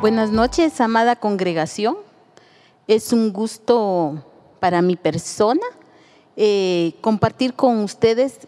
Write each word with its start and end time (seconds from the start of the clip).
Buenas 0.00 0.30
noches, 0.30 0.80
amada 0.80 1.14
congregación. 1.14 1.94
Es 2.88 3.12
un 3.12 3.34
gusto 3.34 4.24
para 4.58 4.80
mi 4.80 4.96
persona 4.96 5.60
eh, 6.38 6.94
compartir 7.02 7.52
con 7.52 7.80
ustedes 7.80 8.38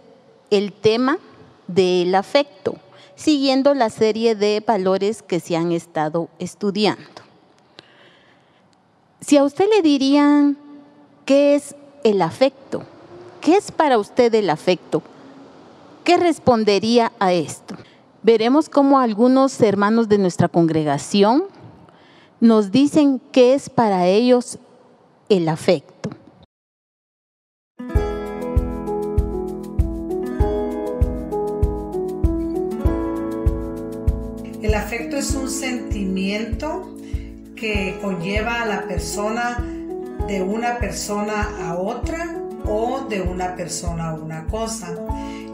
el 0.48 0.73
tema 0.73 1.19
del 1.66 2.15
afecto, 2.15 2.77
siguiendo 3.16 3.75
la 3.75 3.91
serie 3.91 4.34
de 4.34 4.65
valores 4.66 5.20
que 5.20 5.41
se 5.41 5.55
han 5.55 5.73
estado 5.73 6.30
estudiando. 6.38 7.05
Si 9.21 9.37
a 9.37 9.45
usted 9.45 9.69
le 9.69 9.82
dirían 9.82 10.57
qué 11.27 11.55
es 11.55 11.77
el 12.03 12.23
afecto, 12.23 12.82
qué 13.43 13.57
es 13.57 13.71
para 13.71 13.98
usted 13.98 14.34
el 14.34 14.48
afecto, 14.48 15.03
¿qué 16.03 16.16
respondería 16.16 17.12
a 17.19 17.34
esto? 17.34 17.77
Veremos 18.23 18.69
cómo 18.69 19.01
algunos 19.01 19.61
hermanos 19.61 20.09
de 20.09 20.19
nuestra 20.19 20.49
congregación 20.49 21.45
nos 22.41 22.71
dicen 22.71 23.21
qué 23.33 23.55
es 23.55 23.69
para 23.69 24.07
ellos 24.07 24.59
el 25.29 25.48
afecto. 25.48 26.11
El 34.62 34.75
afecto 34.75 35.17
es 35.17 35.34
un 35.34 35.51
sentimiento 35.51 36.95
que 37.57 37.98
conlleva 38.01 38.62
a 38.62 38.67
la 38.67 38.87
persona 38.87 39.65
de 40.27 40.43
una 40.43 40.79
persona 40.79 41.69
a 41.69 41.77
otra 41.77 42.39
o 42.65 43.07
de 43.09 43.20
una 43.20 43.57
persona 43.57 44.11
a 44.11 44.15
una 44.15 44.47
cosa. 44.47 44.95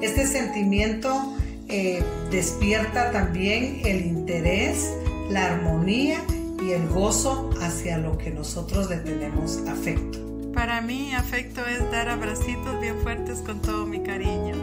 Este 0.01 0.27
sentimiento 0.27 1.35
eh, 1.69 2.03
despierta 2.31 3.11
también 3.11 3.83
el 3.85 4.07
interés, 4.07 4.93
la 5.31 5.47
armonía 5.47 6.25
y 6.63 6.73
el 6.73 6.89
gozo 6.89 7.51
hacia 7.61 7.99
lo 7.99 8.17
que 8.17 8.31
nosotros 8.31 8.89
le 8.89 8.97
tenemos 8.99 9.59
afecto. 9.69 10.19
Para 10.55 10.81
mí, 10.81 11.15
afecto 11.15 11.65
es 11.67 11.79
dar 11.91 12.09
abracitos 12.09 12.81
bien 12.81 12.99
fuertes 13.01 13.41
con 13.41 13.61
todo 13.61 13.87
mi 13.87 14.03
cariño. 14.03 14.55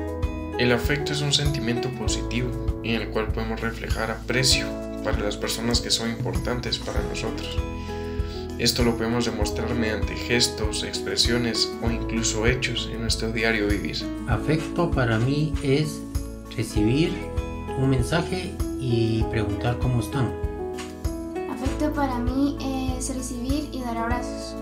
El 0.59 0.71
afecto 0.71 1.13
es 1.13 1.21
un 1.21 1.31
sentimiento 1.31 1.89
positivo 1.91 2.81
en 2.83 3.01
el 3.01 3.09
cual 3.09 3.27
podemos 3.27 3.61
reflejar 3.61 4.09
aprecio 4.09 4.65
para 5.03 5.19
las 5.19 5.37
personas 5.37 5.81
que 5.81 5.91
son 5.91 6.09
importantes 6.09 6.79
para 6.79 7.01
nosotros. 7.03 7.57
Esto 8.57 8.83
lo 8.83 8.95
podemos 8.95 9.25
demostrar 9.25 9.73
mediante 9.75 10.15
gestos, 10.15 10.83
expresiones 10.83 11.69
o 11.83 11.91
incluso 11.91 12.47
hechos 12.47 12.89
en 12.91 13.01
nuestro 13.01 13.31
diario 13.31 13.67
vivir. 13.67 13.97
Afecto 14.27 14.89
para 14.91 15.19
mí 15.19 15.53
es 15.61 15.99
recibir 16.55 17.13
un 17.77 17.89
mensaje 17.89 18.53
y 18.79 19.23
preguntar 19.23 19.77
cómo 19.79 19.99
están. 19.99 20.31
Afecto 21.51 21.91
para 21.93 22.17
mí 22.19 22.57
es 22.97 23.13
recibir 23.15 23.69
y 23.71 23.81
dar 23.81 23.97
abrazos. 23.97 24.55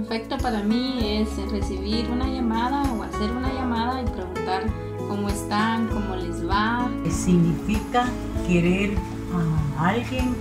Afecto 0.00 0.36
para 0.38 0.62
mí 0.62 0.98
es 1.02 1.50
recibir 1.50 2.10
una 2.10 2.26
llamada 2.26 2.82
o 2.92 3.02
hacer 3.02 3.30
una 3.30 3.52
llamada 3.52 4.02
y 4.02 4.04
preguntar 4.04 4.64
cómo 5.08 5.28
están, 5.28 5.88
cómo 5.88 6.16
les 6.16 6.48
va. 6.48 6.90
Significa 7.10 8.06
querer 8.46 8.96
a 9.78 9.88
alguien, 9.88 10.34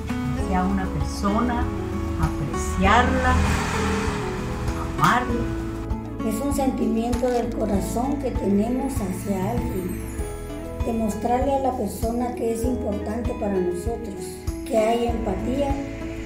sea 0.47 0.63
una 0.63 0.85
persona, 0.85 1.63
apreciarla, 2.21 3.35
amarla. 4.97 5.43
Es 6.27 6.35
un 6.41 6.53
sentimiento 6.53 7.27
del 7.29 7.55
corazón 7.55 8.17
que 8.17 8.31
tenemos 8.31 8.93
hacia 8.93 9.51
alguien 9.51 10.08
demostrarle 10.91 11.53
a 11.53 11.59
la 11.59 11.77
persona 11.77 12.33
que 12.33 12.53
es 12.53 12.63
importante 12.63 13.31
para 13.39 13.53
nosotros, 13.53 14.15
que 14.65 14.77
hay 14.77 15.07
empatía 15.07 15.75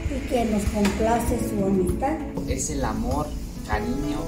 y 0.09 0.27
que 0.29 0.45
nos 0.45 0.63
complace 0.65 1.37
su 1.49 1.65
amistad. 1.65 2.17
Es 2.47 2.69
el 2.69 2.85
amor, 2.85 3.27
cariño 3.67 4.19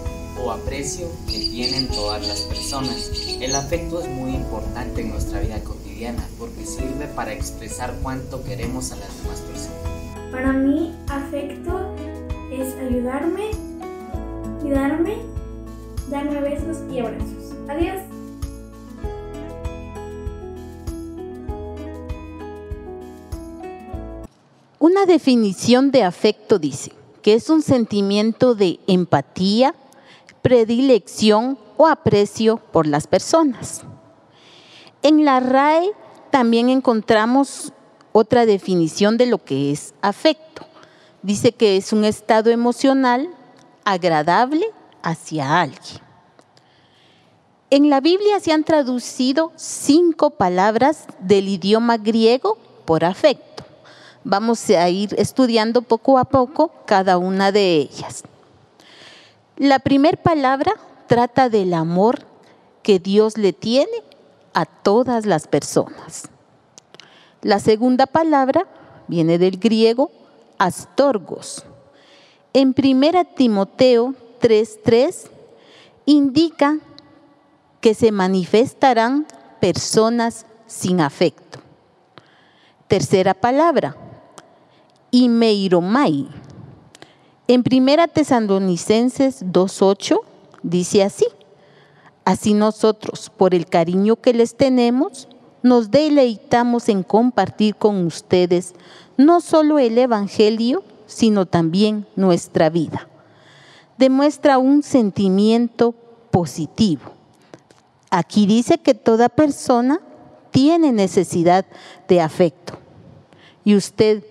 o 0.43 0.51
aprecio 0.51 1.07
que 1.27 1.39
tienen 1.39 1.87
todas 1.87 2.27
las 2.27 2.41
personas. 2.41 3.11
El 3.39 3.55
afecto 3.55 4.01
es 4.01 4.09
muy 4.09 4.31
importante 4.35 5.01
en 5.01 5.11
nuestra 5.11 5.39
vida 5.39 5.59
cotidiana 5.63 6.27
porque 6.37 6.65
sirve 6.65 7.07
para 7.15 7.31
expresar 7.31 7.93
cuánto 8.03 8.43
queremos 8.43 8.91
a 8.91 8.97
las 8.97 9.17
demás 9.21 9.39
personas. 9.39 9.77
Para 10.31 10.51
mí, 10.51 10.93
afecto 11.07 11.95
es 12.51 12.73
ayudarme, 12.75 13.51
cuidarme, 14.61 15.17
darme 16.09 16.41
besos 16.41 16.77
y 16.91 16.99
abrazos. 16.99 17.53
Adiós. 17.69 18.14
Una 24.87 25.07
definición 25.07 25.89
de 25.89 26.03
afecto 26.03 26.59
dice 26.59 26.91
que 27.23 27.33
es 27.33 27.49
un 27.49 27.63
sentimiento 27.63 28.53
de 28.53 28.79
empatía, 28.85 29.73
predilección 30.43 31.57
o 31.75 31.87
aprecio 31.87 32.57
por 32.57 32.85
las 32.85 33.07
personas. 33.07 33.81
En 35.01 35.25
la 35.25 35.39
RAE 35.39 35.91
también 36.29 36.69
encontramos 36.69 37.73
otra 38.11 38.45
definición 38.45 39.17
de 39.17 39.25
lo 39.25 39.43
que 39.43 39.71
es 39.71 39.95
afecto. 40.03 40.67
Dice 41.23 41.51
que 41.51 41.77
es 41.77 41.91
un 41.91 42.05
estado 42.05 42.51
emocional 42.51 43.27
agradable 43.85 44.67
hacia 45.01 45.61
alguien. 45.61 45.99
En 47.71 47.89
la 47.89 48.01
Biblia 48.01 48.39
se 48.39 48.51
han 48.51 48.63
traducido 48.63 49.51
cinco 49.55 50.29
palabras 50.29 51.07
del 51.21 51.47
idioma 51.47 51.97
griego 51.97 52.59
por 52.85 53.03
afecto 53.03 53.64
vamos 54.25 54.69
a 54.71 54.89
ir 54.89 55.15
estudiando 55.17 55.83
poco 55.83 56.17
a 56.17 56.25
poco 56.25 56.71
cada 56.85 57.17
una 57.17 57.53
de 57.53 57.75
ellas. 57.77 58.23
La 59.55 59.79
primera 59.79 60.21
palabra 60.21 60.73
trata 61.07 61.47
del 61.47 61.73
amor 61.73 62.23
que 62.81 62.99
Dios 62.99 63.37
le 63.37 63.53
tiene 63.53 64.03
a 64.53 64.65
todas 64.65 65.25
las 65.25 65.47
personas. 65.47 66.27
La 67.41 67.59
segunda 67.59 68.07
palabra 68.07 68.67
viene 69.07 69.37
del 69.37 69.59
griego 69.59 70.11
astorgos. 70.57 71.63
En 72.53 72.73
1 72.75 73.25
Timoteo 73.35 74.15
3:3 74.41 75.29
indica 76.05 76.79
que 77.79 77.93
se 77.93 78.11
manifestarán 78.11 79.27
personas 79.59 80.47
sin 80.65 80.99
afecto. 80.99 81.59
Tercera 82.87 83.33
palabra, 83.33 83.95
y 85.15 85.29
Meiromai. 85.29 86.27
En 87.47 87.63
Primera 87.63 88.09
Tesalonicenses 88.09 89.45
2.8 89.45 90.19
dice 90.61 91.03
así, 91.03 91.25
así 92.25 92.53
nosotros, 92.53 93.31
por 93.37 93.55
el 93.55 93.65
cariño 93.65 94.17
que 94.17 94.33
les 94.33 94.57
tenemos, 94.57 95.29
nos 95.63 95.89
deleitamos 95.89 96.89
en 96.89 97.01
compartir 97.01 97.77
con 97.77 98.05
ustedes 98.05 98.73
no 99.15 99.39
solo 99.39 99.79
el 99.79 99.97
Evangelio, 99.97 100.83
sino 101.05 101.45
también 101.45 102.05
nuestra 102.17 102.69
vida. 102.69 103.07
Demuestra 103.97 104.57
un 104.57 104.83
sentimiento 104.83 105.95
positivo. 106.29 107.03
Aquí 108.09 108.45
dice 108.47 108.79
que 108.79 108.93
toda 108.93 109.29
persona 109.29 110.01
tiene 110.51 110.91
necesidad 110.91 111.65
de 112.09 112.19
afecto. 112.19 112.73
Y 113.63 113.77
usted 113.77 114.21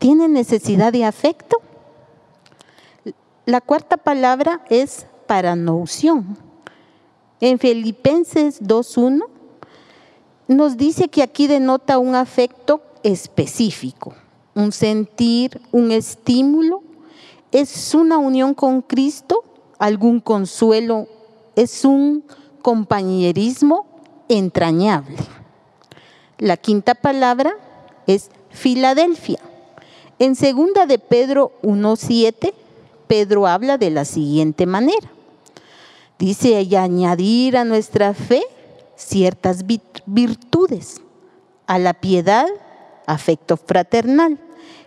¿Tiene 0.00 0.28
necesidad 0.28 0.94
de 0.94 1.04
afecto? 1.04 1.60
La 3.44 3.60
cuarta 3.60 3.98
palabra 3.98 4.64
es 4.70 5.06
paranoución. 5.26 6.38
En 7.38 7.58
Filipenses 7.58 8.62
2.1 8.62 9.26
nos 10.48 10.78
dice 10.78 11.08
que 11.08 11.22
aquí 11.22 11.46
denota 11.46 11.98
un 11.98 12.14
afecto 12.14 12.80
específico, 13.02 14.14
un 14.54 14.72
sentir, 14.72 15.60
un 15.70 15.92
estímulo, 15.92 16.82
es 17.52 17.94
una 17.94 18.16
unión 18.16 18.54
con 18.54 18.80
Cristo, 18.80 19.44
algún 19.78 20.20
consuelo, 20.20 21.08
es 21.56 21.84
un 21.84 22.24
compañerismo 22.62 23.84
entrañable. 24.30 25.18
La 26.38 26.56
quinta 26.56 26.94
palabra 26.94 27.52
es 28.06 28.30
Filadelfia. 28.48 29.40
En 30.20 30.36
segunda 30.36 30.84
de 30.84 30.98
Pedro 30.98 31.50
1.7, 31.62 32.52
Pedro 33.06 33.46
habla 33.46 33.78
de 33.78 33.88
la 33.88 34.04
siguiente 34.04 34.66
manera. 34.66 35.10
Dice, 36.18 36.60
y 36.60 36.76
añadir 36.76 37.56
a 37.56 37.64
nuestra 37.64 38.12
fe 38.12 38.42
ciertas 38.96 39.64
virtudes, 40.04 41.00
a 41.66 41.78
la 41.78 41.94
piedad, 41.94 42.44
afecto 43.06 43.56
fraternal, 43.56 44.38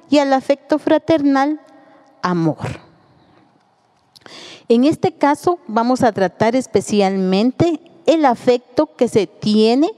y 0.08 0.20
al 0.20 0.34
afecto 0.34 0.78
fraternal, 0.78 1.60
amor. 2.22 2.80
En 4.70 4.84
este 4.84 5.14
caso 5.14 5.58
vamos 5.66 6.04
a 6.04 6.12
tratar 6.12 6.56
especialmente 6.56 7.80
el 8.06 8.26
afecto 8.26 8.96
que 8.96 9.08
se 9.08 9.26
tiene 9.26 9.90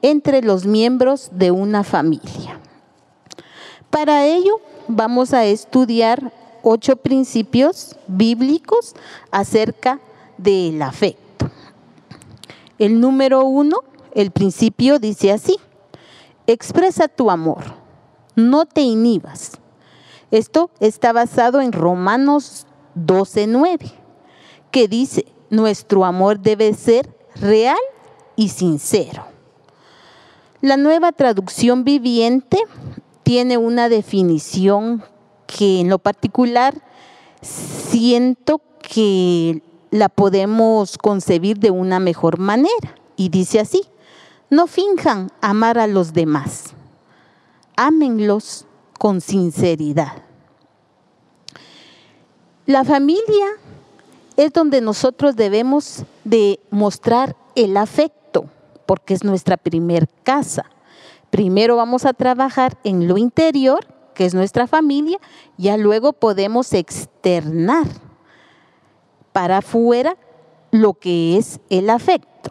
entre 0.00 0.42
los 0.42 0.64
miembros 0.64 1.30
de 1.32 1.50
una 1.50 1.82
familia. 1.82 2.60
Para 3.90 4.26
ello 4.26 4.60
vamos 4.88 5.32
a 5.32 5.44
estudiar 5.44 6.32
ocho 6.62 6.96
principios 6.96 7.96
bíblicos 8.06 8.94
acerca 9.30 10.00
del 10.38 10.82
afecto. 10.82 11.50
El 12.78 13.00
número 13.00 13.44
uno, 13.44 13.78
el 14.14 14.30
principio 14.30 14.98
dice 14.98 15.32
así, 15.32 15.56
expresa 16.46 17.08
tu 17.08 17.30
amor, 17.30 17.62
no 18.34 18.66
te 18.66 18.82
inhibas. 18.82 19.52
Esto 20.30 20.70
está 20.80 21.12
basado 21.12 21.60
en 21.60 21.72
Romanos 21.72 22.66
12:9, 22.94 23.92
que 24.70 24.88
dice, 24.88 25.26
nuestro 25.50 26.04
amor 26.04 26.40
debe 26.40 26.74
ser 26.74 27.08
real 27.36 27.78
y 28.34 28.48
sincero. 28.48 29.24
La 30.60 30.76
nueva 30.76 31.12
traducción 31.12 31.84
viviente 31.84 32.58
tiene 33.26 33.58
una 33.58 33.88
definición 33.88 35.02
que 35.48 35.80
en 35.80 35.88
lo 35.88 35.98
particular 35.98 36.80
siento 37.42 38.60
que 38.80 39.64
la 39.90 40.08
podemos 40.08 40.96
concebir 40.96 41.58
de 41.58 41.72
una 41.72 41.98
mejor 41.98 42.38
manera. 42.38 42.94
Y 43.16 43.30
dice 43.30 43.58
así, 43.58 43.82
no 44.48 44.68
finjan 44.68 45.32
amar 45.40 45.76
a 45.76 45.88
los 45.88 46.12
demás, 46.12 46.74
ámenlos 47.74 48.64
con 48.96 49.20
sinceridad. 49.20 50.22
La 52.64 52.84
familia 52.84 53.46
es 54.36 54.52
donde 54.52 54.80
nosotros 54.80 55.34
debemos 55.34 56.04
de 56.22 56.60
mostrar 56.70 57.34
el 57.56 57.76
afecto, 57.76 58.44
porque 58.86 59.14
es 59.14 59.24
nuestra 59.24 59.56
primer 59.56 60.08
casa. 60.22 60.66
Primero 61.36 61.76
vamos 61.76 62.04
a 62.06 62.14
trabajar 62.14 62.78
en 62.82 63.06
lo 63.08 63.18
interior, 63.18 63.86
que 64.14 64.24
es 64.24 64.32
nuestra 64.32 64.66
familia, 64.66 65.18
ya 65.58 65.76
luego 65.76 66.14
podemos 66.14 66.72
externar 66.72 67.86
para 69.34 69.58
afuera 69.58 70.16
lo 70.70 70.94
que 70.94 71.36
es 71.36 71.60
el 71.68 71.90
afecto. 71.90 72.50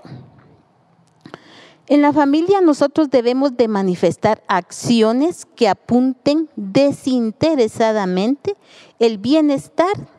En 1.88 2.04
la 2.04 2.14
familia 2.14 2.62
nosotros 2.62 3.10
debemos 3.10 3.58
de 3.58 3.68
manifestar 3.68 4.44
acciones 4.48 5.48
que 5.56 5.68
apunten 5.68 6.52
desinteresadamente 6.56 8.56
el 9.00 9.18
bienestar 9.18 10.12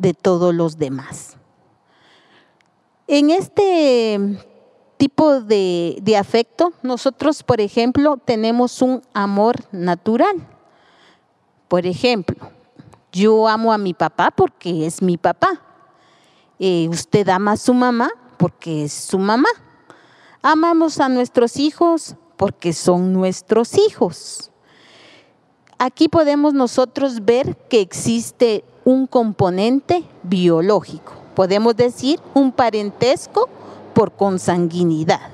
de 0.00 0.12
todos 0.12 0.52
los 0.52 0.76
demás. 0.76 1.36
En 3.06 3.30
este 3.30 4.40
tipo 4.98 5.40
de, 5.40 6.16
afecto, 6.18 6.72
nosotros, 6.82 7.42
por 7.42 7.60
ejemplo, 7.60 8.18
tenemos 8.22 8.82
un 8.82 9.00
amor 9.14 9.56
natural. 9.72 10.46
Por 11.68 11.86
ejemplo, 11.86 12.36
yo 13.12 13.48
amo 13.48 13.72
a 13.72 13.78
mi 13.78 13.94
papá 13.94 14.30
porque 14.30 14.86
es 14.86 15.00
mi 15.00 15.16
papá. 15.16 15.62
Eh, 16.58 16.88
usted 16.90 17.28
ama 17.28 17.52
a 17.52 17.56
su 17.56 17.72
mamá 17.72 18.10
porque 18.36 18.84
es 18.84 18.92
su 18.92 19.18
mamá. 19.18 19.48
Amamos 20.42 20.98
a 21.00 21.08
nuestros 21.08 21.56
hijos 21.56 22.16
porque 22.36 22.72
son 22.72 23.12
nuestros 23.12 23.78
hijos. 23.78 24.50
Aquí 25.78 26.08
podemos 26.08 26.54
nosotros 26.54 27.24
ver 27.24 27.56
que 27.68 27.80
existe 27.80 28.64
un 28.84 29.06
componente 29.06 30.02
biológico, 30.24 31.12
podemos 31.34 31.76
decir 31.76 32.18
un 32.34 32.50
parentesco 32.50 33.48
por 33.98 34.14
consanguinidad. 34.14 35.32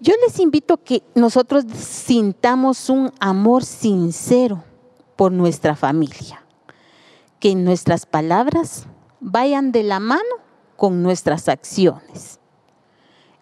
Yo 0.00 0.12
les 0.26 0.40
invito 0.40 0.74
a 0.74 0.82
que 0.82 1.04
nosotros 1.14 1.66
sintamos 1.72 2.90
un 2.90 3.12
amor 3.20 3.64
sincero 3.64 4.64
por 5.14 5.30
nuestra 5.30 5.76
familia, 5.76 6.44
que 7.38 7.54
nuestras 7.54 8.06
palabras 8.06 8.86
vayan 9.20 9.70
de 9.70 9.84
la 9.84 10.00
mano 10.00 10.24
con 10.76 11.00
nuestras 11.00 11.48
acciones. 11.48 12.40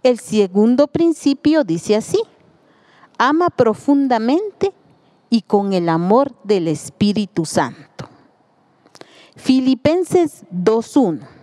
El 0.02 0.20
segundo 0.20 0.88
principio 0.88 1.64
dice 1.64 1.96
así, 1.96 2.20
ama 3.16 3.48
profundamente 3.48 4.74
y 5.30 5.40
con 5.40 5.72
el 5.72 5.88
amor 5.88 6.34
del 6.44 6.68
Espíritu 6.68 7.46
Santo. 7.46 8.10
Filipenses 9.36 10.44
2.1. 10.52 11.35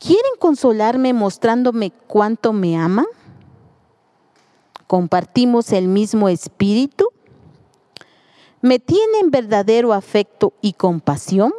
¿Quieren 0.00 0.32
consolarme 0.38 1.12
mostrándome 1.12 1.92
cuánto 2.06 2.52
me 2.52 2.76
aman? 2.76 3.06
¿Compartimos 4.86 5.72
el 5.72 5.88
mismo 5.88 6.28
espíritu? 6.28 7.08
¿Me 8.62 8.78
tienen 8.78 9.30
verdadero 9.30 9.92
afecto 9.92 10.52
y 10.60 10.72
compasión? 10.72 11.52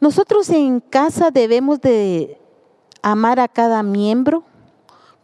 Nosotros 0.00 0.48
en 0.50 0.80
casa 0.80 1.30
debemos 1.30 1.80
de 1.80 2.40
amar 3.02 3.40
a 3.40 3.48
cada 3.48 3.82
miembro 3.82 4.44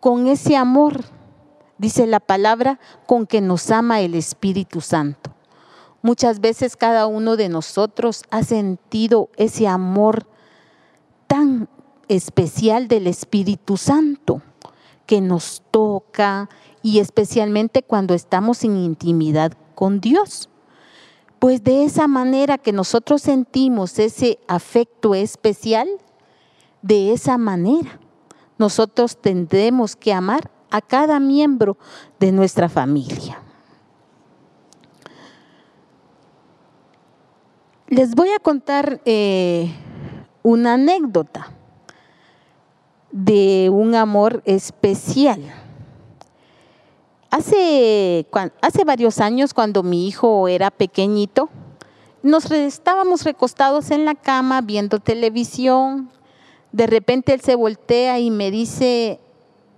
con 0.01 0.27
ese 0.27 0.57
amor 0.57 1.05
dice 1.79 2.07
la 2.07 2.21
palabra, 2.21 2.79
con 3.07 3.27
que 3.27 3.41
nos 3.41 3.71
ama 3.71 4.01
el 4.01 4.15
Espíritu 4.15 4.81
Santo. 4.81 5.31
Muchas 6.03 6.41
veces 6.41 6.77
cada 6.77 7.07
uno 7.07 7.37
de 7.37 7.49
nosotros 7.49 8.23
ha 8.31 8.43
sentido 8.43 9.31
ese 9.37 9.67
amor 9.67 10.27
tan 11.27 11.69
especial 12.09 12.89
del 12.89 13.07
Espíritu 13.07 13.77
Santo 13.77 14.43
que 15.07 15.21
nos 15.21 15.63
toca 15.71 16.49
y 16.83 16.99
especialmente 16.99 17.83
cuando 17.83 18.15
estamos 18.15 18.65
en 18.65 18.77
intimidad 18.77 19.53
con 19.75 20.01
Dios. 20.01 20.49
Pues 21.39 21.63
de 21.63 21.85
esa 21.85 22.07
manera 22.09 22.59
que 22.59 22.73
nosotros 22.73 23.23
sentimos 23.23 23.99
ese 23.99 24.39
afecto 24.49 25.15
especial, 25.15 25.89
de 26.83 27.13
esa 27.13 27.39
manera 27.39 28.01
nosotros 28.59 29.17
tendremos 29.17 29.97
que 29.97 30.13
amar 30.13 30.51
a 30.71 30.81
cada 30.81 31.21
miembro 31.21 31.77
de 32.19 32.33
nuestra 32.33 32.69
familia. 32.69 33.41
Les 37.89 38.15
voy 38.15 38.31
a 38.31 38.39
contar 38.39 39.01
eh, 39.05 39.73
una 40.45 40.75
anécdota 40.75 41.49
de 43.11 43.71
un 43.73 43.95
amor 43.95 44.43
especial. 44.45 45.41
Hace, 47.31 48.27
hace 48.61 48.85
varios 48.85 49.21
años, 49.21 49.55
cuando 49.55 49.83
mi 49.83 50.07
hijo 50.07 50.47
era 50.47 50.71
pequeñito, 50.71 51.49
nos 52.23 52.51
estábamos 52.51 53.25
recostados 53.25 53.91
en 53.91 54.05
la 54.05 54.15
cama 54.15 54.61
viendo 54.61 55.01
televisión. 55.01 56.11
De 56.73 56.87
repente 56.87 57.33
él 57.33 57.41
se 57.41 57.55
voltea 57.55 58.21
y 58.21 58.31
me 58.31 58.51
dice, 58.51 59.21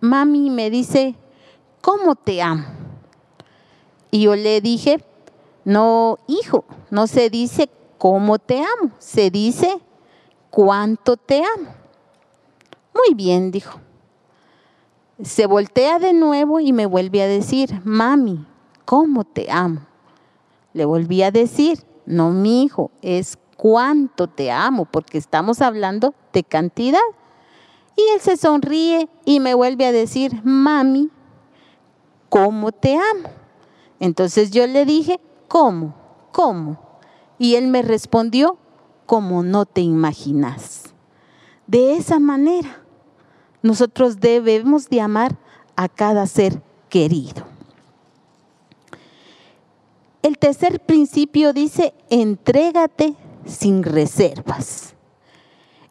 mami 0.00 0.50
me 0.50 0.68
dice, 0.68 1.14
¿cómo 1.80 2.16
te 2.16 2.42
amo? 2.42 2.64
Y 4.10 4.22
yo 4.22 4.34
le 4.34 4.60
dije, 4.60 5.02
no, 5.64 6.18
hijo, 6.26 6.64
no 6.90 7.06
se 7.06 7.30
dice 7.30 7.70
cómo 7.98 8.40
te 8.40 8.58
amo, 8.58 8.90
se 8.98 9.30
dice 9.30 9.80
cuánto 10.56 11.18
te 11.18 11.42
amo. 11.44 11.68
Muy 12.94 13.14
bien, 13.14 13.50
dijo. 13.50 13.78
Se 15.22 15.44
voltea 15.44 15.98
de 15.98 16.14
nuevo 16.14 16.60
y 16.60 16.72
me 16.72 16.86
vuelve 16.86 17.22
a 17.22 17.26
decir, 17.26 17.82
mami, 17.84 18.46
¿cómo 18.86 19.24
te 19.24 19.52
amo? 19.52 19.80
Le 20.72 20.86
volví 20.86 21.22
a 21.22 21.30
decir, 21.30 21.84
no, 22.06 22.30
mi 22.30 22.62
hijo, 22.62 22.90
es 23.02 23.36
cuánto 23.58 24.28
te 24.28 24.50
amo, 24.50 24.86
porque 24.86 25.18
estamos 25.18 25.60
hablando 25.60 26.14
de 26.32 26.42
cantidad. 26.42 27.00
Y 27.94 28.14
él 28.14 28.22
se 28.22 28.38
sonríe 28.38 29.10
y 29.26 29.40
me 29.40 29.52
vuelve 29.52 29.84
a 29.84 29.92
decir, 29.92 30.40
mami, 30.42 31.10
¿cómo 32.30 32.72
te 32.72 32.94
amo? 32.94 33.28
Entonces 34.00 34.52
yo 34.52 34.66
le 34.66 34.86
dije, 34.86 35.20
¿cómo? 35.48 35.94
¿Cómo? 36.32 36.78
Y 37.38 37.56
él 37.56 37.68
me 37.68 37.82
respondió, 37.82 38.56
como 39.06 39.42
no 39.42 39.64
te 39.64 39.80
imaginas. 39.80 40.94
De 41.66 41.96
esa 41.96 42.18
manera, 42.20 42.82
nosotros 43.62 44.20
debemos 44.20 44.88
de 44.88 45.00
amar 45.00 45.36
a 45.76 45.88
cada 45.88 46.26
ser 46.26 46.60
querido. 46.88 47.44
El 50.22 50.38
tercer 50.38 50.80
principio 50.80 51.52
dice, 51.52 51.94
entrégate 52.10 53.14
sin 53.44 53.82
reservas. 53.82 54.94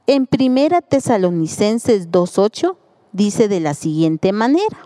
En 0.07 0.27
Primera 0.27 0.81
Tesalonicenses 0.81 2.11
2.8 2.11 2.75
dice 3.11 3.47
de 3.47 3.59
la 3.59 3.73
siguiente 3.73 4.33
manera, 4.33 4.77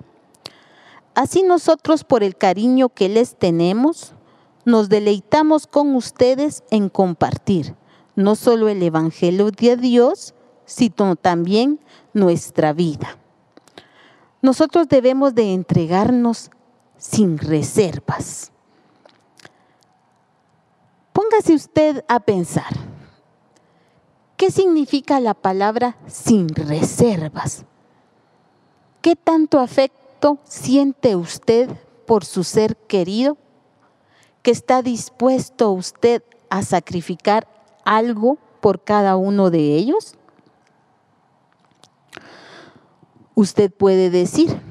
así 1.15 1.43
nosotros 1.43 2.03
por 2.03 2.23
el 2.23 2.37
cariño 2.37 2.89
que 2.89 3.09
les 3.09 3.35
tenemos, 3.35 4.13
nos 4.65 4.87
deleitamos 4.87 5.67
con 5.67 5.95
ustedes 5.95 6.63
en 6.69 6.89
compartir 6.89 7.75
no 8.19 8.35
solo 8.35 8.67
el 8.67 8.83
Evangelio 8.83 9.49
de 9.49 9.77
Dios, 9.77 10.33
sino 10.65 11.15
también 11.15 11.79
nuestra 12.13 12.73
vida. 12.73 13.17
nosotros 14.41 14.89
debemos 14.89 15.35
de 15.35 15.53
entregarnos 15.53 16.51
sin 16.97 17.37
reservas. 17.37 18.51
Póngase 21.13 21.53
usted 21.53 22.03
a 22.09 22.19
pensar, 22.19 22.73
¿qué 24.35 24.51
significa 24.51 25.21
la 25.21 25.33
palabra 25.33 25.95
sin 26.07 26.49
reservas? 26.49 27.63
¿Qué 29.01 29.15
tanto 29.15 29.59
afecto 29.59 30.39
siente 30.43 31.15
usted 31.15 31.69
por 32.05 32.25
su 32.25 32.43
ser 32.43 32.75
querido? 32.75 33.37
¿Que 34.41 34.51
está 34.51 34.81
dispuesto 34.81 35.71
usted 35.71 36.21
a 36.49 36.63
sacrificar 36.63 37.58
algo 37.89 38.37
por 38.61 38.83
cada 38.83 39.17
uno 39.17 39.49
de 39.49 39.75
ellos? 39.75 40.15
Usted 43.33 43.71
puede 43.71 44.09
decir, 44.11 44.61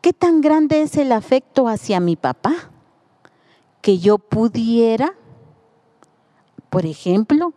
¿qué 0.00 0.12
tan 0.12 0.40
grande 0.40 0.82
es 0.82 0.96
el 0.96 1.10
afecto 1.10 1.66
hacia 1.66 1.98
mi 1.98 2.14
papá? 2.14 2.54
Que 3.80 3.98
yo 3.98 4.18
pudiera, 4.18 5.14
por 6.70 6.86
ejemplo, 6.86 7.52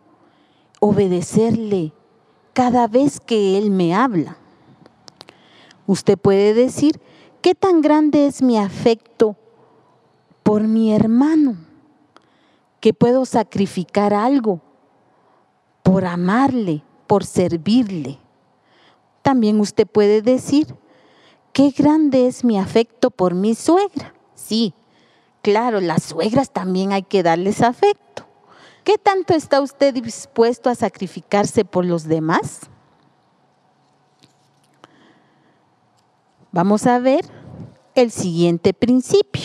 obedecerle 0.80 1.92
cada 2.52 2.88
vez 2.88 3.20
que 3.20 3.58
él 3.58 3.70
me 3.70 3.94
habla. 3.94 4.38
Usted 5.86 6.18
puede 6.18 6.52
decir, 6.52 7.00
¿qué 7.42 7.54
tan 7.54 7.80
grande 7.80 8.26
es 8.26 8.42
mi 8.42 8.58
afecto 8.58 9.36
por 10.42 10.62
mi 10.62 10.92
hermano? 10.92 11.71
Que 12.82 12.92
puedo 12.92 13.24
sacrificar 13.24 14.12
algo 14.12 14.60
por 15.82 16.04
amarle, 16.04 16.82
por 17.06 17.24
servirle. 17.24 18.18
También 19.22 19.60
usted 19.60 19.86
puede 19.86 20.20
decir, 20.20 20.74
qué 21.54 21.70
grande 21.70 22.26
es 22.26 22.44
mi 22.44 22.58
afecto 22.58 23.10
por 23.10 23.34
mi 23.34 23.54
suegra. 23.54 24.14
Sí, 24.34 24.74
claro, 25.42 25.80
las 25.80 26.02
suegras 26.02 26.50
también 26.50 26.92
hay 26.92 27.02
que 27.02 27.22
darles 27.22 27.62
afecto. 27.62 28.26
¿Qué 28.84 28.98
tanto 28.98 29.34
está 29.34 29.60
usted 29.60 29.94
dispuesto 29.94 30.68
a 30.68 30.74
sacrificarse 30.74 31.64
por 31.64 31.84
los 31.84 32.04
demás? 32.04 32.60
Vamos 36.50 36.86
a 36.86 36.98
ver 36.98 37.24
el 37.94 38.10
siguiente 38.10 38.74
principio. 38.74 39.41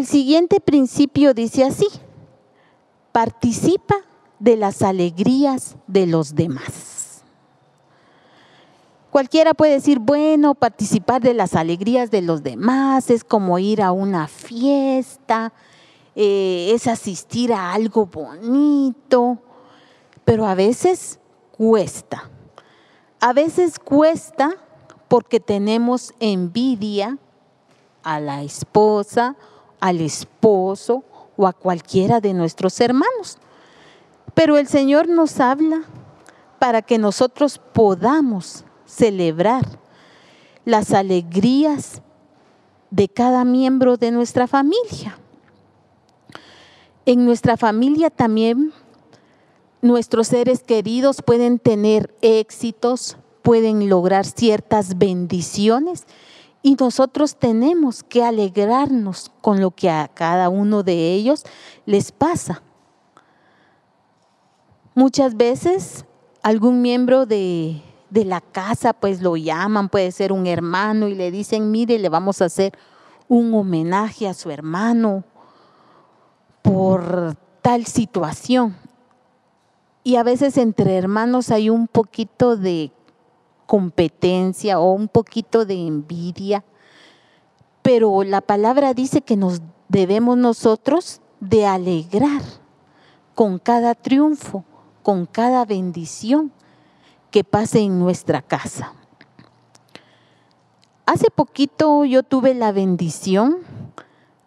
El 0.00 0.06
siguiente 0.06 0.60
principio 0.60 1.34
dice 1.34 1.62
así, 1.62 1.86
participa 3.12 3.96
de 4.38 4.56
las 4.56 4.80
alegrías 4.80 5.76
de 5.86 6.06
los 6.06 6.34
demás. 6.34 7.22
Cualquiera 9.10 9.52
puede 9.52 9.74
decir, 9.74 9.98
bueno, 9.98 10.54
participar 10.54 11.20
de 11.20 11.34
las 11.34 11.54
alegrías 11.54 12.10
de 12.10 12.22
los 12.22 12.42
demás 12.42 13.10
es 13.10 13.24
como 13.24 13.58
ir 13.58 13.82
a 13.82 13.92
una 13.92 14.26
fiesta, 14.26 15.52
eh, 16.14 16.70
es 16.72 16.86
asistir 16.86 17.52
a 17.52 17.74
algo 17.74 18.06
bonito, 18.06 19.36
pero 20.24 20.46
a 20.46 20.54
veces 20.54 21.20
cuesta. 21.50 22.30
A 23.20 23.34
veces 23.34 23.78
cuesta 23.78 24.56
porque 25.08 25.40
tenemos 25.40 26.14
envidia 26.20 27.18
a 28.02 28.18
la 28.18 28.42
esposa, 28.42 29.36
al 29.80 30.00
esposo 30.00 31.04
o 31.36 31.46
a 31.46 31.52
cualquiera 31.52 32.20
de 32.20 32.34
nuestros 32.34 32.80
hermanos. 32.80 33.38
Pero 34.34 34.58
el 34.58 34.68
Señor 34.68 35.08
nos 35.08 35.40
habla 35.40 35.82
para 36.58 36.82
que 36.82 36.98
nosotros 36.98 37.60
podamos 37.72 38.64
celebrar 38.84 39.66
las 40.64 40.92
alegrías 40.92 42.02
de 42.90 43.08
cada 43.08 43.44
miembro 43.44 43.96
de 43.96 44.10
nuestra 44.10 44.46
familia. 44.46 45.18
En 47.06 47.24
nuestra 47.24 47.56
familia 47.56 48.10
también 48.10 48.72
nuestros 49.82 50.28
seres 50.28 50.62
queridos 50.62 51.22
pueden 51.22 51.58
tener 51.58 52.14
éxitos, 52.20 53.16
pueden 53.42 53.88
lograr 53.88 54.26
ciertas 54.26 54.98
bendiciones 54.98 56.04
y 56.62 56.74
nosotros 56.74 57.36
tenemos 57.36 58.02
que 58.02 58.22
alegrarnos 58.22 59.30
con 59.40 59.60
lo 59.60 59.70
que 59.70 59.88
a 59.88 60.08
cada 60.08 60.48
uno 60.48 60.82
de 60.82 61.14
ellos 61.14 61.44
les 61.86 62.12
pasa. 62.12 62.62
Muchas 64.94 65.36
veces 65.36 66.04
algún 66.42 66.82
miembro 66.82 67.26
de, 67.26 67.82
la 68.10 68.40
casa 68.40 68.92
pues 68.92 69.22
lo 69.22 69.36
llaman, 69.36 69.88
puede 69.88 70.12
ser 70.12 70.32
un 70.32 70.46
hermano 70.46 71.08
y 71.08 71.14
le 71.14 71.30
dicen, 71.30 71.70
mire, 71.70 71.98
le 71.98 72.08
vamos 72.08 72.42
a 72.42 72.46
hacer 72.46 72.76
un 73.28 73.54
homenaje 73.54 74.28
a 74.28 74.34
su 74.34 74.50
hermano 74.50 75.24
por 76.62 77.36
tal 77.62 77.86
situación. 77.86 78.76
Y 80.02 80.16
a 80.16 80.22
veces 80.22 80.56
entre 80.56 80.96
hermanos 80.96 81.50
hay 81.50 81.70
un 81.70 81.86
poquito 81.86 82.56
de 82.56 82.90
competencia 83.70 84.80
o 84.80 84.90
un 84.90 85.06
poquito 85.06 85.64
de 85.64 85.74
envidia, 85.86 86.64
pero 87.82 88.24
la 88.24 88.40
palabra 88.40 88.94
dice 88.94 89.20
que 89.20 89.36
nos 89.36 89.62
debemos 89.88 90.36
nosotros 90.36 91.20
de 91.38 91.66
alegrar 91.66 92.42
con 93.36 93.60
cada 93.60 93.94
triunfo 93.94 94.64
con 95.04 95.24
cada 95.24 95.64
bendición 95.64 96.50
que 97.30 97.44
pase 97.44 97.78
en 97.78 98.00
nuestra 98.00 98.42
casa. 98.42 98.92
Hace 101.06 101.30
poquito 101.30 102.04
yo 102.04 102.24
tuve 102.24 102.54
la 102.54 102.72
bendición 102.72 103.58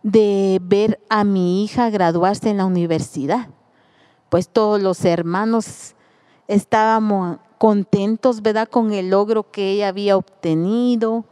de 0.02 0.60
ver 0.62 1.00
a 1.10 1.24
mi 1.24 1.64
hija 1.64 1.90
graduarse 1.90 2.50
en 2.50 2.58
la 2.58 2.66
universidad. 2.66 3.48
Pues 4.28 4.50
todos 4.50 4.82
los 4.82 5.06
hermanos 5.06 5.96
estábamos 6.50 7.38
contentos, 7.64 8.42
¿verdad?, 8.42 8.68
con 8.68 8.92
el 8.92 9.12
logro 9.12 9.50
que 9.50 9.72
ella 9.72 9.88
había 9.88 10.18
obtenido. 10.18 11.24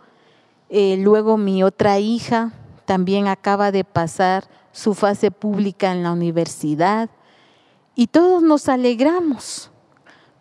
Eh, 0.70 0.96
luego 0.98 1.36
mi 1.36 1.62
otra 1.62 2.00
hija 2.00 2.54
también 2.86 3.28
acaba 3.28 3.74
de 3.74 3.84
pasar 3.84 4.46
su 4.72 4.94
fase 4.94 5.30
pública 5.30 5.92
en 5.92 6.04
la 6.04 6.14
universidad. 6.14 7.10
Y 7.96 8.08
todos 8.08 8.42
nos 8.44 8.70
alegramos 8.70 9.72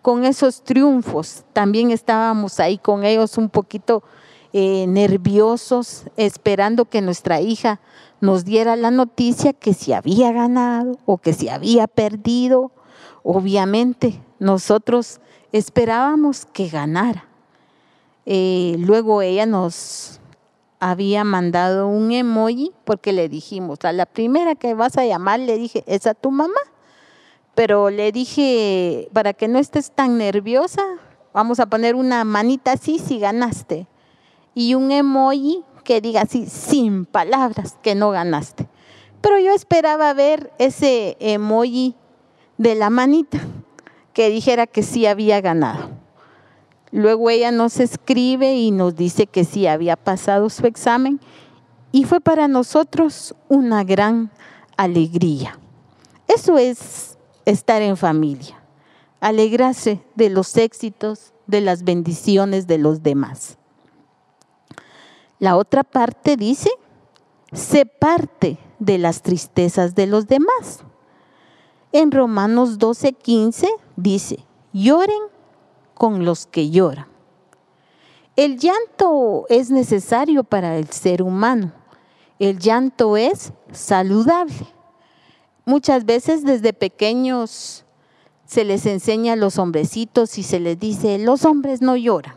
con 0.00 0.24
esos 0.24 0.62
triunfos. 0.62 1.42
También 1.52 1.90
estábamos 1.90 2.60
ahí 2.60 2.78
con 2.78 3.02
ellos 3.02 3.36
un 3.36 3.48
poquito 3.48 4.04
eh, 4.52 4.86
nerviosos, 4.86 6.04
esperando 6.16 6.84
que 6.84 7.00
nuestra 7.00 7.40
hija 7.40 7.80
nos 8.20 8.44
diera 8.44 8.76
la 8.76 8.92
noticia 8.92 9.52
que 9.52 9.74
si 9.74 9.92
había 9.92 10.30
ganado 10.30 10.98
o 11.04 11.18
que 11.18 11.32
si 11.32 11.48
había 11.48 11.88
perdido. 11.88 12.70
Obviamente 13.24 14.20
nosotros 14.40 15.20
esperábamos 15.52 16.46
que 16.46 16.68
ganara. 16.68 17.26
Eh, 18.26 18.74
luego 18.78 19.22
ella 19.22 19.46
nos 19.46 20.20
había 20.80 21.22
mandado 21.22 21.86
un 21.86 22.10
emoji 22.10 22.72
porque 22.84 23.12
le 23.12 23.28
dijimos, 23.28 23.78
a 23.84 23.92
la 23.92 24.06
primera 24.06 24.56
que 24.56 24.74
vas 24.74 24.98
a 24.98 25.06
llamar, 25.06 25.38
le 25.38 25.56
dije, 25.56 25.84
¿es 25.86 26.08
a 26.08 26.14
tu 26.14 26.32
mamá? 26.32 26.58
pero 27.54 27.90
le 27.90 28.10
dije, 28.10 29.10
para 29.12 29.34
que 29.34 29.46
no 29.46 29.58
estés 29.58 29.90
tan 29.90 30.16
nerviosa, 30.16 30.82
vamos 31.34 31.60
a 31.60 31.66
poner 31.66 31.94
una 31.94 32.24
manita 32.24 32.72
así 32.72 32.98
si 32.98 33.18
ganaste 33.18 33.86
y 34.54 34.74
un 34.74 34.90
emoji 34.90 35.62
que 35.84 36.00
diga 36.00 36.22
así, 36.22 36.46
sin 36.46 37.04
palabras, 37.04 37.76
que 37.82 37.94
no 37.94 38.10
ganaste. 38.12 38.66
Pero 39.20 39.38
yo 39.38 39.52
esperaba 39.52 40.14
ver 40.14 40.50
ese 40.58 41.16
emoji 41.20 41.96
de 42.56 42.74
la 42.74 42.88
manita 42.88 43.40
que 44.12 44.30
dijera 44.30 44.66
que 44.66 44.82
sí 44.82 45.06
había 45.06 45.40
ganado. 45.40 45.90
Luego 46.92 47.30
ella 47.30 47.52
nos 47.52 47.78
escribe 47.78 48.56
y 48.56 48.70
nos 48.70 48.96
dice 48.96 49.26
que 49.26 49.44
sí 49.44 49.66
había 49.66 49.96
pasado 49.96 50.50
su 50.50 50.66
examen 50.66 51.20
y 51.92 52.04
fue 52.04 52.20
para 52.20 52.48
nosotros 52.48 53.34
una 53.48 53.84
gran 53.84 54.30
alegría. 54.76 55.58
Eso 56.26 56.58
es 56.58 57.18
estar 57.44 57.82
en 57.82 57.96
familia, 57.96 58.60
alegrarse 59.20 60.00
de 60.14 60.30
los 60.30 60.56
éxitos, 60.56 61.32
de 61.46 61.60
las 61.60 61.84
bendiciones 61.84 62.66
de 62.66 62.78
los 62.78 63.02
demás. 63.02 63.56
La 65.38 65.56
otra 65.56 65.84
parte 65.84 66.36
dice, 66.36 66.70
se 67.52 67.86
parte 67.86 68.58
de 68.78 68.98
las 68.98 69.22
tristezas 69.22 69.94
de 69.94 70.06
los 70.06 70.26
demás. 70.26 70.80
En 71.92 72.12
Romanos 72.12 72.78
12:15 72.78 73.68
dice, 74.02 74.44
lloren 74.72 75.22
con 75.94 76.24
los 76.24 76.46
que 76.46 76.70
lloran. 76.70 77.06
El 78.36 78.58
llanto 78.58 79.46
es 79.48 79.70
necesario 79.70 80.44
para 80.44 80.76
el 80.78 80.88
ser 80.88 81.22
humano. 81.22 81.72
El 82.38 82.58
llanto 82.58 83.16
es 83.16 83.52
saludable 83.72 84.66
muchas 85.70 86.04
veces 86.04 86.44
desde 86.44 86.72
pequeños 86.72 87.84
se 88.44 88.64
les 88.64 88.86
enseña 88.86 89.34
a 89.34 89.36
los 89.36 89.58
hombrecitos 89.58 90.36
y 90.36 90.42
se 90.42 90.58
les 90.58 90.78
dice, 90.78 91.18
los 91.18 91.44
hombres 91.44 91.80
no 91.80 91.96
lloran. 91.96 92.34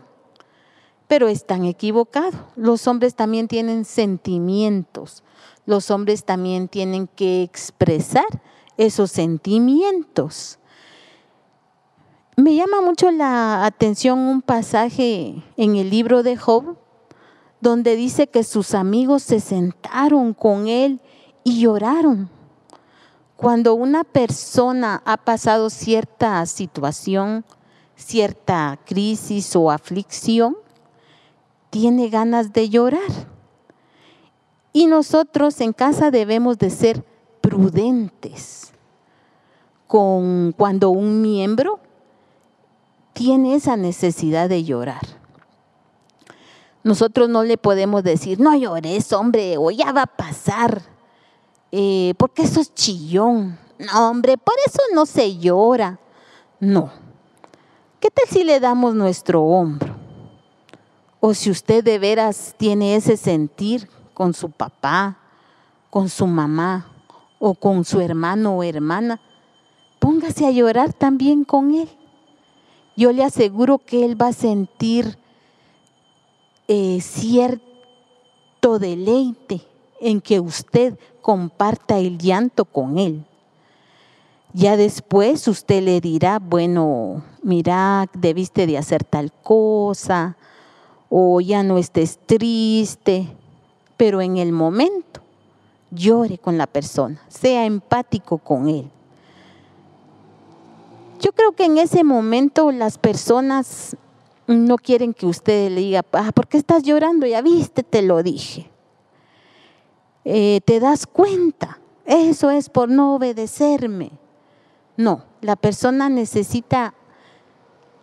Pero 1.08 1.26
están 1.26 1.64
equivocados. 1.64 2.36
Los 2.54 2.86
hombres 2.86 3.16
también 3.16 3.48
tienen 3.48 3.84
sentimientos. 3.84 5.24
Los 5.66 5.90
hombres 5.90 6.24
también 6.24 6.68
tienen 6.68 7.08
que 7.08 7.42
expresar 7.42 8.24
esos 8.76 9.10
sentimientos. 9.10 10.58
Me 12.36 12.56
llama 12.56 12.80
mucho 12.80 13.12
la 13.12 13.64
atención 13.64 14.18
un 14.18 14.42
pasaje 14.42 15.44
en 15.56 15.76
el 15.76 15.88
libro 15.88 16.24
de 16.24 16.36
Job, 16.36 16.76
donde 17.60 17.94
dice 17.94 18.26
que 18.26 18.42
sus 18.42 18.74
amigos 18.74 19.22
se 19.22 19.38
sentaron 19.38 20.34
con 20.34 20.66
él 20.66 21.00
y 21.44 21.60
lloraron. 21.60 22.28
Cuando 23.36 23.74
una 23.74 24.02
persona 24.02 25.00
ha 25.04 25.16
pasado 25.16 25.70
cierta 25.70 26.44
situación, 26.46 27.44
cierta 27.94 28.80
crisis 28.84 29.54
o 29.54 29.70
aflicción, 29.70 30.56
tiene 31.70 32.08
ganas 32.08 32.52
de 32.52 32.68
llorar. 32.68 33.28
Y 34.72 34.86
nosotros 34.86 35.60
en 35.60 35.72
casa 35.72 36.10
debemos 36.10 36.58
de 36.58 36.70
ser 36.70 37.04
prudentes 37.40 38.72
con 39.86 40.52
cuando 40.56 40.90
un 40.90 41.22
miembro 41.22 41.83
tiene 43.14 43.54
esa 43.54 43.76
necesidad 43.76 44.48
de 44.48 44.64
llorar. 44.64 45.00
Nosotros 46.82 47.30
no 47.30 47.44
le 47.44 47.56
podemos 47.56 48.04
decir, 48.04 48.38
no 48.38 48.54
llores, 48.54 49.10
hombre, 49.14 49.56
o 49.56 49.70
ya 49.70 49.90
va 49.92 50.02
a 50.02 50.06
pasar, 50.06 50.82
eh, 51.72 52.12
porque 52.18 52.42
eso 52.42 52.60
es 52.60 52.74
chillón. 52.74 53.58
No, 53.78 54.10
hombre, 54.10 54.36
por 54.36 54.54
eso 54.66 54.80
no 54.92 55.06
se 55.06 55.38
llora. 55.38 55.98
No. 56.60 56.90
¿Qué 58.00 58.10
tal 58.10 58.28
si 58.28 58.44
le 58.44 58.60
damos 58.60 58.94
nuestro 58.94 59.42
hombro? 59.42 59.96
O 61.20 61.32
si 61.32 61.50
usted 61.50 61.82
de 61.82 61.98
veras 61.98 62.54
tiene 62.58 62.96
ese 62.96 63.16
sentir 63.16 63.88
con 64.12 64.34
su 64.34 64.50
papá, 64.50 65.16
con 65.88 66.10
su 66.10 66.26
mamá 66.26 66.92
o 67.38 67.54
con 67.54 67.84
su 67.84 68.00
hermano 68.02 68.58
o 68.58 68.62
hermana, 68.62 69.20
póngase 70.00 70.46
a 70.46 70.50
llorar 70.50 70.92
también 70.92 71.44
con 71.44 71.74
él. 71.74 71.88
Yo 72.96 73.12
le 73.12 73.24
aseguro 73.24 73.78
que 73.78 74.04
él 74.04 74.20
va 74.20 74.28
a 74.28 74.32
sentir 74.32 75.18
eh, 76.68 77.00
cierto 77.00 78.78
deleite 78.78 79.62
en 80.00 80.20
que 80.20 80.40
usted 80.40 80.98
comparta 81.20 81.98
el 81.98 82.18
llanto 82.18 82.64
con 82.64 82.98
él. 82.98 83.24
Ya 84.52 84.76
después 84.76 85.48
usted 85.48 85.82
le 85.82 86.00
dirá, 86.00 86.38
bueno, 86.38 87.24
mira, 87.42 88.08
debiste 88.14 88.66
de 88.66 88.78
hacer 88.78 89.02
tal 89.02 89.32
cosa, 89.32 90.36
o 91.08 91.40
ya 91.40 91.62
no 91.62 91.76
estés 91.76 92.18
triste, 92.24 93.26
pero 93.96 94.20
en 94.20 94.36
el 94.36 94.52
momento 94.52 95.20
llore 95.90 96.38
con 96.38 96.56
la 96.56 96.66
persona, 96.66 97.20
sea 97.28 97.66
empático 97.66 98.38
con 98.38 98.68
él. 98.68 98.90
Yo 101.24 101.32
creo 101.32 101.52
que 101.52 101.64
en 101.64 101.78
ese 101.78 102.04
momento 102.04 102.70
las 102.70 102.98
personas 102.98 103.96
no 104.46 104.76
quieren 104.76 105.14
que 105.14 105.24
usted 105.24 105.70
le 105.70 105.80
diga, 105.80 106.04
ah, 106.12 106.32
¿por 106.34 106.46
qué 106.46 106.58
estás 106.58 106.82
llorando? 106.82 107.26
Ya 107.26 107.40
viste, 107.40 107.82
te 107.82 108.02
lo 108.02 108.22
dije. 108.22 108.70
Eh, 110.26 110.60
¿Te 110.66 110.80
das 110.80 111.06
cuenta? 111.06 111.80
Eso 112.04 112.50
es 112.50 112.68
por 112.68 112.90
no 112.90 113.14
obedecerme. 113.14 114.10
No, 114.98 115.24
la 115.40 115.56
persona 115.56 116.10
necesita 116.10 116.92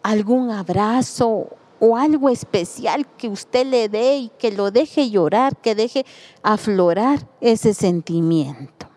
algún 0.01 0.49
abrazo 0.49 1.47
o 1.79 1.97
algo 1.97 2.27
especial 2.27 3.05
que 3.17 3.29
usted 3.29 3.67
le 3.67 3.88
dé 3.88 4.17
y 4.17 4.31
que 4.39 4.51
lo 4.51 4.71
deje 4.71 5.12
llorar, 5.12 5.55
que 5.57 5.75
deje 5.75 6.07
aflorar 6.41 7.27
ese 7.39 7.75
sentimiento. 7.75 8.90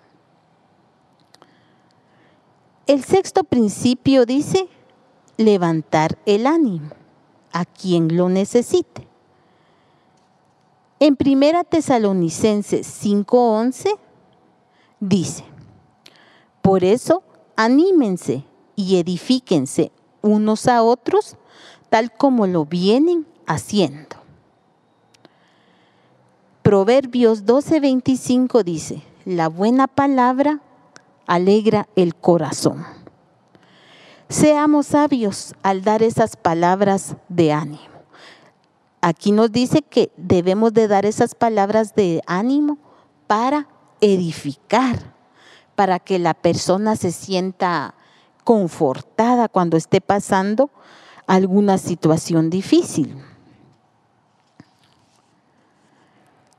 El 2.87 3.03
sexto 3.03 3.45
principio 3.45 4.27
dice 4.27 4.69
levantar 5.39 6.19
el 6.27 6.47
ánimo 6.47 6.91
a 7.51 7.65
quien 7.65 8.15
lo 8.15 8.29
necesite. 8.29 9.09
En 11.01 11.17
Primera 11.17 11.65
Tesalonicenses 11.65 12.87
5:11 13.03 13.99
dice, 15.01 15.45
por 16.61 16.85
eso 16.85 17.23
anímense 17.57 18.45
y 18.77 18.97
edifíquense 18.97 19.91
unos 20.21 20.67
a 20.67 20.83
otros 20.83 21.37
tal 21.89 22.13
como 22.13 22.47
lo 22.47 22.67
vienen 22.67 23.27
haciendo. 23.47 24.17
Proverbios 26.63 27.47
12:25 27.47 28.63
dice, 28.63 29.03
la 29.25 29.49
buena 29.49 29.87
palabra 29.87 30.61
alegra 31.27 31.89
el 31.97 32.15
corazón. 32.15 32.85
Seamos 34.29 34.87
sabios 34.87 35.55
al 35.63 35.83
dar 35.83 36.03
esas 36.03 36.37
palabras 36.37 37.17
de 37.29 37.53
ánimo. 37.53 37.95
Aquí 39.01 39.33
nos 39.33 39.53
dice 39.53 39.83
que 39.83 40.11
debemos 40.17 40.73
de 40.73 40.89
dar 40.89 41.05
esas 41.05 41.35
palabras 41.35 41.95
de 41.95 42.23
ánimo 42.27 42.79
para 43.27 43.69
edificar, 44.01 45.15
para 45.75 45.99
que 45.99 46.19
la 46.19 46.35
persona 46.35 46.97
se 46.97 47.13
sienta 47.13 47.95
confortada 48.45 49.49
cuando 49.49 49.77
esté 49.77 50.01
pasando 50.01 50.71
alguna 51.27 51.79
situación 51.79 52.51
difícil. 52.51 53.15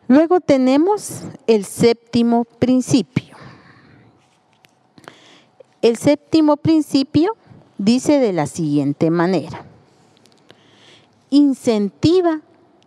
Luego 0.07 0.39
tenemos 0.39 1.21
el 1.47 1.65
séptimo 1.65 2.43
principio. 2.43 3.34
El 5.85 5.97
séptimo 5.97 6.57
principio 6.57 7.37
dice 7.77 8.17
de 8.17 8.33
la 8.33 8.47
siguiente 8.47 9.11
manera. 9.11 9.67
Incentiva 11.29 12.41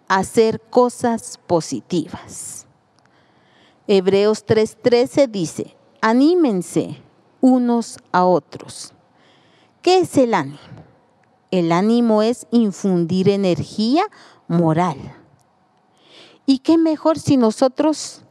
a 0.08 0.16
hacer 0.16 0.61
cosas 0.61 1.38
positivas. 1.46 2.66
Hebreos 3.87 4.44
3:13 4.44 5.28
dice, 5.28 5.76
anímense 6.00 7.00
unos 7.40 8.00
a 8.11 8.24
otros. 8.24 8.92
¿Qué 9.80 9.98
es 9.98 10.16
el 10.16 10.34
ánimo? 10.34 10.58
El 11.52 11.70
ánimo 11.70 12.24
es 12.24 12.48
infundir 12.50 13.28
energía 13.28 14.02
moral. 14.48 14.98
¿Y 16.46 16.58
qué 16.58 16.76
mejor 16.76 17.16
si 17.20 17.37
nosotros 17.37 18.24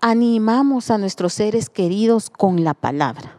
animamos 0.00 0.92
a 0.92 0.98
nuestros 0.98 1.32
seres 1.32 1.68
queridos 1.68 2.30
con 2.30 2.62
la 2.62 2.74
palabra? 2.74 3.38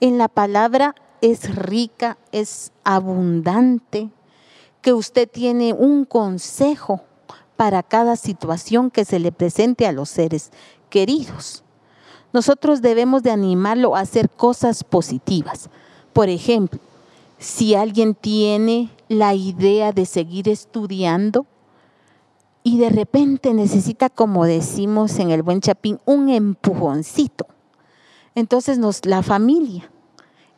En 0.00 0.16
la 0.16 0.28
palabra 0.28 0.94
es 1.20 1.54
rica, 1.54 2.16
es 2.32 2.72
abundante, 2.84 4.08
que 4.80 4.94
usted 4.94 5.28
tiene 5.28 5.74
un 5.74 6.06
consejo 6.06 7.02
para 7.56 7.82
cada 7.82 8.16
situación 8.16 8.90
que 8.90 9.04
se 9.04 9.18
le 9.18 9.30
presente 9.30 9.86
a 9.86 9.92
los 9.92 10.08
seres 10.08 10.52
queridos. 10.88 11.62
Nosotros 12.32 12.80
debemos 12.80 13.22
de 13.22 13.30
animarlo 13.30 13.94
a 13.94 14.00
hacer 14.00 14.30
cosas 14.30 14.84
positivas. 14.84 15.68
Por 16.14 16.30
ejemplo, 16.30 16.80
si 17.38 17.74
alguien 17.74 18.14
tiene 18.14 18.90
la 19.08 19.34
idea 19.34 19.92
de 19.92 20.06
seguir 20.06 20.48
estudiando 20.48 21.44
y 22.62 22.78
de 22.78 22.88
repente 22.88 23.52
necesita, 23.52 24.08
como 24.08 24.46
decimos 24.46 25.18
en 25.18 25.30
el 25.30 25.42
buen 25.42 25.60
chapín, 25.60 26.00
un 26.06 26.30
empujoncito. 26.30 27.46
Entonces 28.34 28.78
nos, 28.78 29.04
la 29.06 29.22
familia 29.22 29.90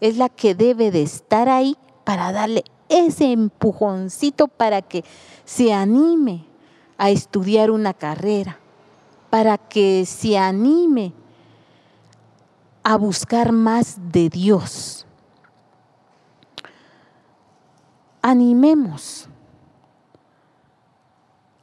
es 0.01 0.17
la 0.17 0.29
que 0.29 0.55
debe 0.55 0.91
de 0.91 1.03
estar 1.03 1.49
ahí 1.49 1.77
para 2.05 2.33
darle 2.33 2.65
ese 2.89 3.33
empujoncito 3.33 4.49
para 4.49 4.83
que 4.83 5.05
se 5.45 5.73
anime 5.73 6.45
a 6.99 7.11
estudiar 7.11 7.71
una 7.71 7.95
carrera, 7.95 8.59
para 9.31 9.57
que 9.59 10.05
se 10.07 10.37
anime 10.37 11.13
a 12.83 12.97
buscar 12.97 13.53
más 13.53 13.97
de 14.13 14.29
Dios. 14.29 15.07
animemos, 18.23 19.29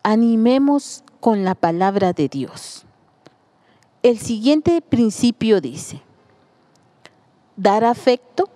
animemos 0.03 1.03
con 1.21 1.45
la 1.45 1.55
palabra 1.55 2.13
de 2.13 2.27
Dios. 2.27 2.85
El 4.01 4.17
siguiente 4.17 4.81
principio 4.81 5.59
dice, 5.59 6.01
dar 7.57 7.83
afecto 7.83 8.47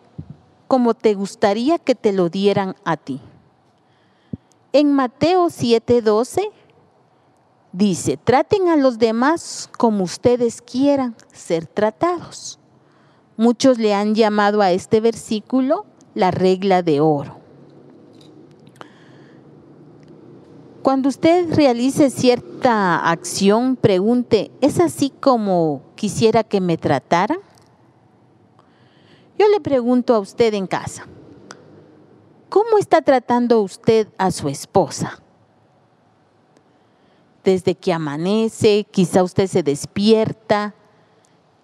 como 0.69 0.93
te 0.93 1.15
gustaría 1.15 1.79
que 1.79 1.95
te 1.95 2.13
lo 2.13 2.29
dieran 2.29 2.77
a 2.85 2.95
ti. 2.95 3.19
En 4.71 4.93
Mateo 4.93 5.47
7:12 5.47 6.49
dice, 7.73 8.15
traten 8.15 8.69
a 8.69 8.77
los 8.77 8.99
demás 8.99 9.69
como 9.77 10.05
ustedes 10.05 10.61
quieran 10.61 11.13
ser 11.33 11.67
tratados. 11.67 12.57
Muchos 13.35 13.77
le 13.79 13.93
han 13.93 14.15
llamado 14.15 14.61
a 14.61 14.71
este 14.71 15.01
versículo 15.01 15.85
la 16.15 16.31
regla 16.31 16.83
de 16.83 17.01
oro. 17.01 17.42
Cuando 20.83 21.07
usted 21.07 21.55
realice 21.55 22.09
cierta 22.09 23.09
acción, 23.09 23.77
pregunte, 23.77 24.51
¿es 24.59 24.81
así 24.81 25.11
como 25.11 25.81
quisiera 25.95 26.43
que 26.43 26.59
me 26.59 26.77
tratara? 26.77 27.37
Yo 29.39 29.47
le 29.47 29.61
pregunto 29.61 30.13
a 30.13 30.19
usted 30.19 30.53
en 30.53 30.67
casa, 30.67 31.07
¿cómo 32.49 32.77
está 32.77 33.01
tratando 33.01 33.61
usted 33.61 34.09
a 34.17 34.29
su 34.29 34.49
esposa? 34.49 35.21
Desde 37.45 37.75
que 37.75 37.93
amanece, 37.93 38.85
quizá 38.91 39.23
usted 39.23 39.47
se 39.47 39.63
despierta 39.63 40.75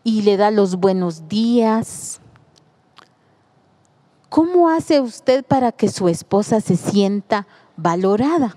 y 0.01 0.21
le 0.21 0.37
da 0.37 0.49
los 0.49 0.77
buenos 0.77 1.27
días. 1.27 2.21
¿Cómo 4.29 4.69
hace 4.69 5.01
usted 5.01 5.43
para 5.43 5.73
que 5.73 5.89
su 5.89 6.07
esposa 6.07 6.61
se 6.61 6.77
sienta 6.77 7.47
valorada? 7.75 8.55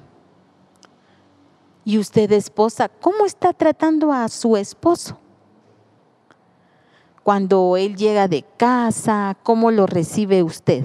Y 1.85 1.99
usted, 1.99 2.31
esposa, 2.33 2.89
¿cómo 2.89 3.27
está 3.27 3.53
tratando 3.53 4.13
a 4.13 4.29
su 4.29 4.57
esposo? 4.57 5.19
Cuando 7.25 7.77
él 7.77 7.97
llega 7.97 8.29
de 8.29 8.45
casa, 8.57 9.37
¿cómo 9.43 9.71
lo 9.71 9.87
recibe 9.87 10.43
usted? 10.43 10.85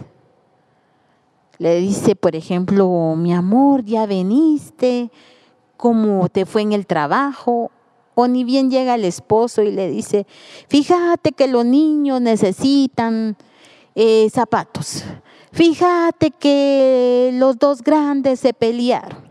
Le 1.59 1.79
dice, 1.79 2.15
por 2.15 2.35
ejemplo, 2.35 3.15
mi 3.15 3.33
amor, 3.33 3.83
ya 3.83 4.05
veniste, 4.05 5.11
¿cómo 5.75 6.29
te 6.29 6.45
fue 6.45 6.61
en 6.61 6.73
el 6.73 6.85
trabajo? 6.85 7.71
O 8.13 8.27
ni 8.27 8.43
bien 8.43 8.69
llega 8.69 8.95
el 8.95 9.05
esposo 9.05 9.61
y 9.61 9.71
le 9.71 9.89
dice, 9.89 10.25
fíjate 10.67 11.31
que 11.31 11.47
los 11.47 11.65
niños 11.65 12.21
necesitan 12.21 13.37
eh, 13.95 14.29
zapatos. 14.31 15.03
Fíjate 15.51 16.31
que 16.31 17.31
los 17.33 17.57
dos 17.57 17.81
grandes 17.81 18.39
se 18.39 18.53
pelearon. 18.53 19.26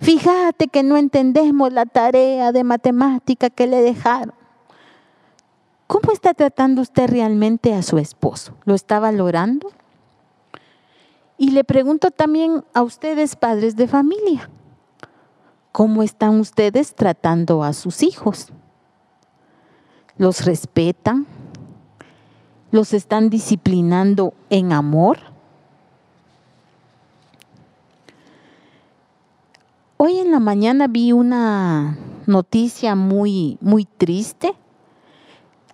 Fíjate 0.00 0.68
que 0.68 0.82
no 0.82 0.96
entendemos 0.96 1.72
la 1.72 1.86
tarea 1.86 2.52
de 2.52 2.64
matemática 2.64 3.50
que 3.50 3.66
le 3.66 3.80
dejaron. 3.80 4.34
¿Cómo 5.86 6.12
está 6.12 6.34
tratando 6.34 6.82
usted 6.82 7.08
realmente 7.08 7.72
a 7.72 7.82
su 7.82 7.98
esposo? 7.98 8.54
¿Lo 8.64 8.74
está 8.74 8.98
valorando? 8.98 9.70
Y 11.38 11.50
le 11.50 11.64
pregunto 11.64 12.10
también 12.10 12.64
a 12.74 12.82
ustedes, 12.82 13.36
padres 13.36 13.76
de 13.76 13.86
familia, 13.86 14.50
¿cómo 15.70 16.02
están 16.02 16.40
ustedes 16.40 16.94
tratando 16.94 17.62
a 17.62 17.72
sus 17.72 18.02
hijos? 18.02 18.48
¿Los 20.16 20.44
respetan? 20.44 21.26
¿Los 22.70 22.94
están 22.94 23.30
disciplinando 23.30 24.34
en 24.50 24.72
amor? 24.72 25.18
Hoy 30.08 30.20
en 30.20 30.30
la 30.30 30.38
mañana 30.38 30.86
vi 30.86 31.10
una 31.10 31.98
noticia 32.26 32.94
muy, 32.94 33.58
muy 33.60 33.86
triste 33.86 34.54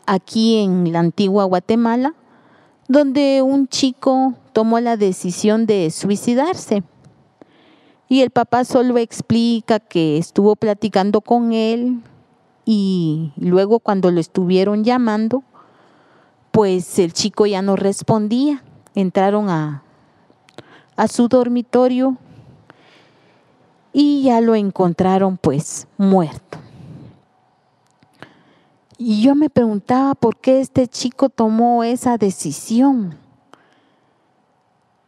aquí 0.06 0.56
en 0.56 0.90
la 0.90 1.00
antigua 1.00 1.44
Guatemala, 1.44 2.14
donde 2.88 3.42
un 3.42 3.68
chico 3.68 4.32
tomó 4.54 4.80
la 4.80 4.96
decisión 4.96 5.66
de 5.66 5.90
suicidarse. 5.90 6.82
Y 8.08 8.22
el 8.22 8.30
papá 8.30 8.64
solo 8.64 8.96
explica 8.96 9.80
que 9.80 10.16
estuvo 10.16 10.56
platicando 10.56 11.20
con 11.20 11.52
él 11.52 12.00
y 12.64 13.32
luego 13.36 13.80
cuando 13.80 14.10
lo 14.10 14.18
estuvieron 14.18 14.82
llamando, 14.82 15.42
pues 16.52 16.98
el 16.98 17.12
chico 17.12 17.44
ya 17.44 17.60
no 17.60 17.76
respondía. 17.76 18.64
Entraron 18.94 19.50
a, 19.50 19.82
a 20.96 21.06
su 21.06 21.28
dormitorio 21.28 22.16
y 23.92 24.22
ya 24.22 24.40
lo 24.40 24.54
encontraron 24.54 25.36
pues 25.36 25.86
muerto. 25.98 26.58
Y 28.98 29.22
yo 29.22 29.34
me 29.34 29.50
preguntaba 29.50 30.14
por 30.14 30.36
qué 30.36 30.60
este 30.60 30.86
chico 30.86 31.28
tomó 31.28 31.82
esa 31.82 32.18
decisión. 32.18 33.18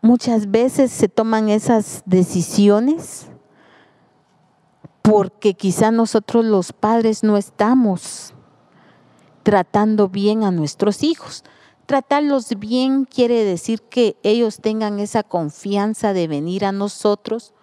Muchas 0.03 0.51
veces 0.51 0.91
se 0.91 1.09
toman 1.09 1.49
esas 1.49 2.03
decisiones 2.05 3.29
porque 5.01 5.55
quizá 5.55 5.91
nosotros 5.91 6.45
los 6.45 6.73
padres 6.73 7.23
no 7.23 7.37
estamos 7.37 8.35
tratando 9.43 10.09
bien 10.09 10.43
a 10.43 10.51
nuestros 10.51 11.03
hijos. 11.03 11.45
Tratarlos 11.87 12.59
bien 12.59 13.05
quiere 13.05 13.45
decir 13.45 13.81
que 13.83 14.17
ellos 14.23 14.59
tengan 14.61 14.99
esa 14.99 15.23
confianza 15.23 16.13
de 16.15 16.27
venir 16.27 16.65
a 16.65 16.73
nosotros 16.73 17.55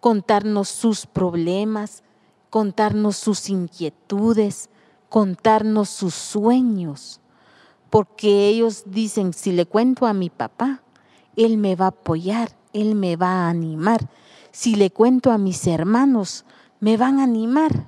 contarnos 0.00 0.68
sus 0.68 1.06
problemas, 1.06 2.02
contarnos 2.48 3.16
sus 3.16 3.48
inquietudes, 3.48 4.70
contarnos 5.08 5.88
sus 5.88 6.14
sueños, 6.14 7.20
porque 7.90 8.48
ellos 8.48 8.84
dicen, 8.86 9.32
si 9.32 9.52
le 9.52 9.66
cuento 9.66 10.06
a 10.06 10.14
mi 10.14 10.30
papá, 10.30 10.82
él 11.36 11.58
me 11.58 11.76
va 11.76 11.86
a 11.86 11.88
apoyar, 11.88 12.50
él 12.72 12.94
me 12.94 13.16
va 13.16 13.44
a 13.44 13.50
animar. 13.50 14.08
Si 14.52 14.74
le 14.74 14.90
cuento 14.90 15.30
a 15.30 15.38
mis 15.38 15.66
hermanos, 15.66 16.44
me 16.80 16.96
van 16.96 17.20
a 17.20 17.24
animar, 17.24 17.86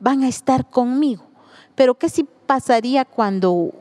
van 0.00 0.22
a 0.22 0.28
estar 0.28 0.68
conmigo. 0.68 1.24
Pero 1.74 1.94
¿qué 1.94 2.08
si 2.08 2.24
pasaría 2.24 3.04
cuando 3.04 3.72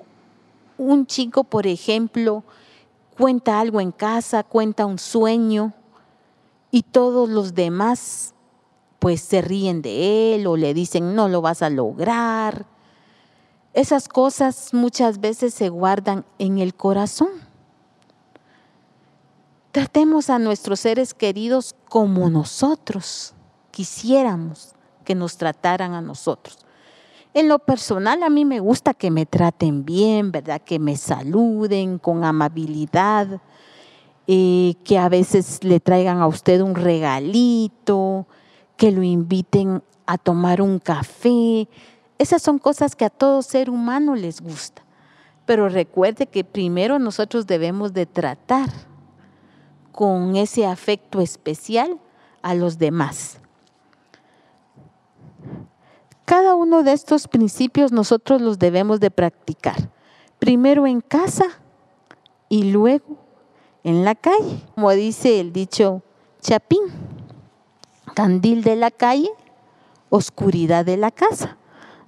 un 0.77 1.05
chico, 1.05 1.43
por 1.43 1.67
ejemplo, 1.67 2.43
cuenta 3.17 3.59
algo 3.59 3.81
en 3.81 3.91
casa, 3.91 4.43
cuenta 4.43 4.85
un 4.85 4.97
sueño, 4.97 5.73
y 6.71 6.83
todos 6.83 7.29
los 7.29 7.53
demás 7.53 8.33
pues 8.99 9.21
se 9.21 9.41
ríen 9.41 9.81
de 9.81 10.35
él 10.35 10.47
o 10.47 10.57
le 10.57 10.73
dicen 10.73 11.15
no 11.15 11.27
lo 11.27 11.41
vas 11.41 11.61
a 11.61 11.69
lograr. 11.69 12.65
Esas 13.73 14.07
cosas 14.07 14.73
muchas 14.73 15.19
veces 15.19 15.53
se 15.53 15.69
guardan 15.69 16.25
en 16.39 16.59
el 16.59 16.73
corazón. 16.75 17.29
Tratemos 19.71 20.29
a 20.29 20.39
nuestros 20.39 20.81
seres 20.81 21.13
queridos 21.13 21.75
como 21.87 22.29
nosotros 22.29 23.33
quisiéramos 23.71 24.73
que 25.05 25.15
nos 25.15 25.37
trataran 25.37 25.93
a 25.93 26.01
nosotros. 26.01 26.57
En 27.33 27.47
lo 27.47 27.59
personal 27.59 28.23
a 28.23 28.29
mí 28.29 28.43
me 28.43 28.59
gusta 28.59 28.93
que 28.93 29.09
me 29.09 29.25
traten 29.25 29.85
bien, 29.85 30.31
¿verdad? 30.33 30.61
Que 30.61 30.79
me 30.79 30.97
saluden 30.97 31.97
con 31.97 32.25
amabilidad, 32.25 33.41
que 34.25 34.97
a 34.97 35.09
veces 35.09 35.63
le 35.63 35.79
traigan 35.79 36.19
a 36.19 36.27
usted 36.27 36.61
un 36.61 36.75
regalito, 36.75 38.27
que 38.77 38.91
lo 38.91 39.03
inviten 39.03 39.83
a 40.05 40.17
tomar 40.17 40.61
un 40.61 40.79
café. 40.79 41.67
Esas 42.17 42.41
son 42.41 42.59
cosas 42.59 42.95
que 42.95 43.05
a 43.05 43.09
todo 43.09 43.41
ser 43.41 43.69
humano 43.69 44.15
les 44.15 44.41
gusta. 44.41 44.83
Pero 45.45 45.69
recuerde 45.69 46.27
que 46.27 46.43
primero 46.43 46.99
nosotros 46.99 47.47
debemos 47.47 47.93
de 47.93 48.05
tratar 48.05 48.69
con 49.91 50.35
ese 50.35 50.65
afecto 50.65 51.19
especial 51.19 51.99
a 52.41 52.55
los 52.55 52.77
demás. 52.77 53.39
Cada 56.25 56.55
uno 56.55 56.83
de 56.83 56.93
estos 56.93 57.27
principios 57.27 57.91
nosotros 57.91 58.41
los 58.41 58.57
debemos 58.57 58.99
de 58.99 59.11
practicar. 59.11 59.89
Primero 60.39 60.87
en 60.87 61.01
casa 61.01 61.45
y 62.47 62.71
luego 62.71 63.20
en 63.83 64.05
la 64.05 64.15
calle, 64.15 64.61
como 64.75 64.91
dice 64.91 65.39
el 65.39 65.53
dicho 65.53 66.01
Chapín, 66.41 66.81
candil 68.13 68.63
de 68.63 68.75
la 68.75 68.91
calle, 68.91 69.29
oscuridad 70.09 70.85
de 70.85 70.97
la 70.97 71.11
casa. 71.11 71.57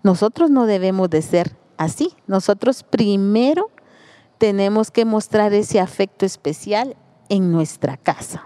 Nosotros 0.03 0.49
no 0.49 0.65
debemos 0.65 1.09
de 1.09 1.21
ser 1.21 1.55
así. 1.77 2.13
Nosotros 2.27 2.83
primero 2.83 3.69
tenemos 4.37 4.91
que 4.91 5.05
mostrar 5.05 5.53
ese 5.53 5.79
afecto 5.79 6.25
especial 6.25 6.95
en 7.29 7.51
nuestra 7.51 7.97
casa. 7.97 8.43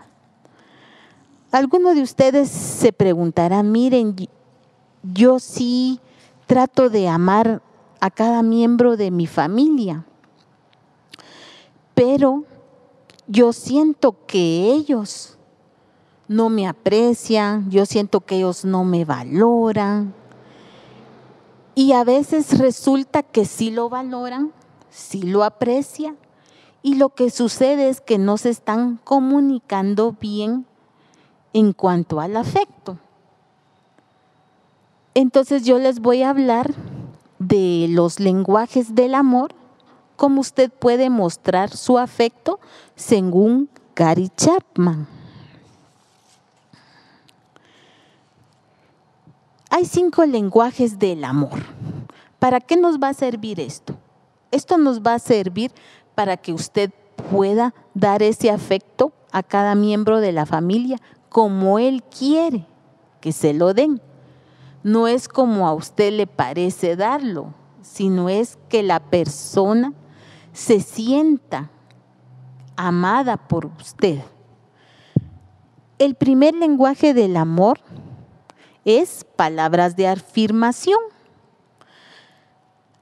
Alguno 1.52 1.96
de 1.96 2.02
ustedes 2.02 2.50
se 2.50 2.94
preguntará, 2.94 3.64
miren, 3.64 4.16
yo 5.02 5.40
sí 5.40 6.00
trato 6.46 6.90
de 6.90 7.08
amar 7.08 7.62
a 8.00 8.12
cada 8.12 8.44
miembro 8.44 8.98
de 8.98 9.12
mi 9.12 9.26
familia, 9.26 10.06
pero 11.96 12.44
yo 13.28 13.54
siento 13.54 14.16
que 14.26 14.72
ellos 14.72 15.38
no 16.28 16.50
me 16.50 16.68
aprecian, 16.68 17.70
yo 17.70 17.86
siento 17.86 18.22
que 18.22 18.38
ellos 18.38 18.66
no 18.66 18.84
me 18.84 19.06
valoran. 19.06 20.14
Y 21.76 21.92
a 21.92 22.04
veces 22.04 22.58
resulta 22.58 23.24
que 23.24 23.46
sí 23.46 23.70
lo 23.70 23.90
valoran, 23.90 24.52
sí 24.90 25.22
lo 25.22 25.44
aprecian, 25.44 26.18
y 26.82 26.96
lo 26.96 27.10
que 27.10 27.30
sucede 27.30 27.90
es 27.90 28.02
que 28.02 28.18
no 28.18 28.38
se 28.38 28.50
están 28.50 29.00
comunicando 29.04 30.16
bien 30.20 30.66
en 31.54 31.74
cuanto 31.74 32.20
al 32.20 32.36
afecto. 32.38 32.98
Entonces 35.14 35.66
yo 35.66 35.80
les 35.80 36.00
voy 36.00 36.24
a 36.24 36.30
hablar 36.30 36.74
de 37.40 37.88
los 37.90 38.20
lenguajes 38.20 38.96
del 38.96 39.16
amor 39.16 39.54
cómo 40.18 40.42
usted 40.42 40.70
puede 40.70 41.10
mostrar 41.10 41.70
su 41.70 41.98
afecto 41.98 42.60
según 42.96 43.70
Gary 43.96 44.30
Chapman. 44.36 45.08
Hay 49.70 49.86
cinco 49.86 50.26
lenguajes 50.26 51.00
del 51.00 51.24
amor. 51.24 51.60
¿Para 52.40 52.60
qué 52.60 52.76
nos 52.76 52.98
va 52.98 53.10
a 53.10 53.14
servir 53.14 53.60
esto? 53.60 53.96
Esto 54.52 54.78
nos 54.78 55.02
va 55.02 55.14
a 55.14 55.20
servir 55.20 55.72
para 56.16 56.36
que 56.36 56.52
usted 56.52 56.92
pueda 57.30 57.74
dar 57.94 58.24
ese 58.24 58.50
afecto 58.50 59.14
a 59.32 59.44
cada 59.44 59.76
miembro 59.76 60.20
de 60.20 60.32
la 60.32 60.46
familia 60.46 60.98
como 61.30 61.80
él 61.80 62.04
quiere 62.04 62.66
que 63.22 63.32
se 63.32 63.54
lo 63.54 63.74
den. 63.74 64.02
No 64.84 65.08
es 65.08 65.28
como 65.28 65.68
a 65.68 65.74
usted 65.74 66.14
le 66.14 66.28
parece 66.28 66.96
darlo, 66.96 67.54
sino 67.82 68.30
es 68.30 68.58
que 68.70 68.84
la 68.84 69.00
persona 69.00 69.94
se 70.58 70.80
sienta 70.80 71.70
amada 72.76 73.38
por 73.38 73.68
usted. 73.68 74.24
El 76.00 76.16
primer 76.16 76.56
lenguaje 76.56 77.14
del 77.14 77.38
amor 77.38 77.80
es 78.84 79.24
palabras 79.36 79.96
de 79.96 80.08
afirmación. 80.08 80.98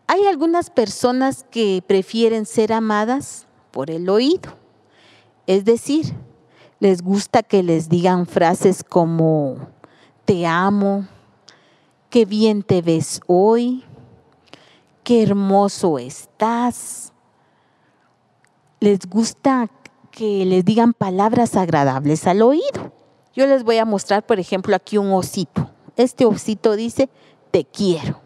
Hay 0.07 0.25
algunas 0.25 0.69
personas 0.69 1.45
que 1.49 1.81
prefieren 1.87 2.45
ser 2.45 2.73
amadas 2.73 3.47
por 3.71 3.89
el 3.89 4.09
oído, 4.09 4.51
es 5.47 5.63
decir, 5.63 6.13
les 6.81 7.01
gusta 7.01 7.41
que 7.41 7.63
les 7.63 7.87
digan 7.87 8.25
frases 8.27 8.83
como 8.83 9.55
te 10.25 10.45
amo, 10.45 11.07
qué 12.09 12.25
bien 12.25 12.63
te 12.63 12.81
ves 12.81 13.21
hoy, 13.27 13.85
qué 15.05 15.23
hermoso 15.23 15.97
estás. 15.99 17.13
Les 18.79 18.99
gusta 19.07 19.69
que 20.11 20.45
les 20.45 20.63
digan 20.63 20.93
palabras 20.93 21.55
agradables 21.55 22.27
al 22.27 22.41
oído. 22.41 22.93
Yo 23.33 23.47
les 23.47 23.63
voy 23.63 23.77
a 23.77 23.85
mostrar, 23.85 24.25
por 24.25 24.39
ejemplo, 24.39 24.75
aquí 24.75 24.97
un 24.97 25.11
osito 25.11 25.69
este 25.95 26.25
osito 26.25 26.75
dice, 26.75 27.09
te 27.51 27.65
quiero. 27.65 28.21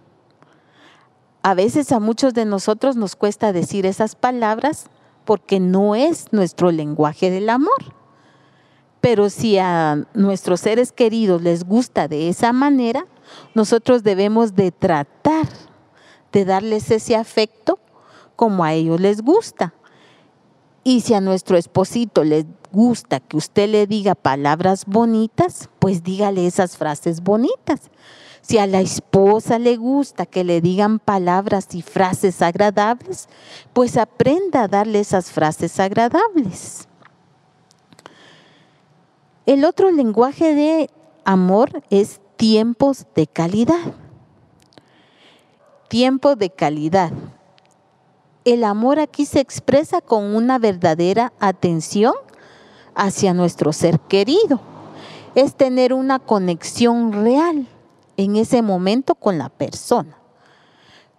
A 1.42 1.54
veces 1.54 1.92
a 1.92 2.00
muchos 2.00 2.34
de 2.34 2.46
nosotros 2.46 2.96
nos 2.96 3.16
cuesta 3.16 3.54
decir 3.54 3.86
esas 3.86 4.16
palabras 4.16 4.88
porque 5.26 5.60
no 5.60 5.96
es 5.96 6.28
nuestro 6.32 6.72
lenguaje 6.72 7.32
del 7.32 7.50
amor. 7.50 7.96
Pero 9.02 9.30
si 9.30 9.58
a 9.58 10.08
nuestros 10.14 10.60
seres 10.60 10.92
queridos 10.92 11.42
les 11.42 11.64
gusta 11.64 12.08
de 12.08 12.28
esa 12.28 12.52
manera, 12.52 13.06
nosotros 13.54 14.04
debemos 14.04 14.56
de 14.56 14.72
tratar 14.72 15.48
de 16.34 16.46
darles 16.46 16.92
ese 16.92 17.16
afecto 17.16 17.80
como 18.36 18.64
a 18.64 18.74
ellos 18.74 19.00
les 19.00 19.22
gusta. 19.22 19.74
Y 20.84 21.02
si 21.02 21.14
a 21.14 21.22
nuestro 21.22 21.58
esposito 21.58 22.24
les 22.24 22.46
gusta 22.72 23.20
que 23.20 23.38
usted 23.38 23.70
le 23.70 23.88
diga 23.88 24.16
palabras 24.16 24.86
bonitas, 24.86 25.70
pues 25.80 26.04
dígale 26.04 26.48
esas 26.48 26.78
frases 26.78 27.22
bonitas. 27.22 27.90
Si 28.42 28.58
a 28.58 28.66
la 28.66 28.82
esposa 28.82 29.60
le 29.60 29.78
gusta 29.78 30.26
que 30.26 30.44
le 30.44 30.62
digan 30.62 31.00
palabras 31.00 31.68
y 31.76 31.82
frases 31.82 32.42
agradables, 32.42 33.28
pues 33.74 33.98
aprenda 33.98 34.64
a 34.64 34.68
darle 34.68 35.00
esas 35.00 35.32
frases 35.32 35.80
agradables. 35.80 36.88
El 39.46 39.66
otro 39.66 39.92
lenguaje 39.92 40.54
de 40.56 40.90
amor 41.26 41.84
es 41.90 42.22
tiempos 42.38 43.06
de 43.16 43.28
calidad. 43.28 43.94
Tiempo 45.88 46.36
de 46.36 46.50
calidad. 46.52 47.12
El 48.50 48.64
amor 48.64 48.98
aquí 48.98 49.28
se 49.28 49.42
expresa 49.42 50.02
con 50.02 50.36
una 50.36 50.58
verdadera 50.58 51.34
atención 51.40 52.16
hacia 52.96 53.36
nuestro 53.36 53.72
ser 53.74 54.00
querido. 54.00 54.60
Es 55.36 55.54
tener 55.54 55.94
una 55.94 56.18
conexión 56.18 57.14
real 57.14 57.68
en 58.18 58.38
ese 58.38 58.64
momento 58.64 59.14
con 59.14 59.38
la 59.38 59.50
persona. 59.50 60.18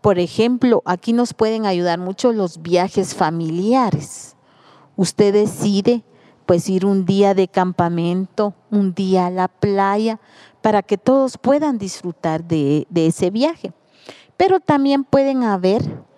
Por 0.01 0.19
ejemplo, 0.19 0.83
aquí 0.85 1.13
nos 1.13 1.33
pueden 1.33 1.67
ayudar 1.67 2.01
mucho 2.01 2.33
los 2.33 2.63
viajes 2.63 3.15
familiares. 3.15 4.35
Usted 4.97 5.33
decide 5.33 6.03
pues 6.47 6.69
ir 6.69 6.85
un 6.85 7.05
día 7.05 7.33
de 7.35 7.47
campamento, 7.47 8.55
un 8.73 8.93
día 8.93 9.27
a 9.27 9.31
la 9.31 9.47
playa, 9.47 10.19
para 10.63 10.83
que 10.83 10.99
todos 10.99 11.39
puedan 11.39 11.79
disfrutar 11.79 12.43
de, 12.43 12.89
de 12.91 13.07
ese 13.07 13.31
viaje. 13.31 13.73
Pero 14.37 14.59
también 14.59 15.05
pueden 15.05 15.45
haber 15.45 16.10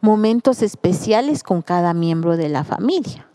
momentos 0.00 0.62
especiales 0.62 1.42
con 1.42 1.62
cada 1.62 1.94
miembro 1.94 2.36
de 2.36 2.48
la 2.48 2.64
familia. 2.64 3.26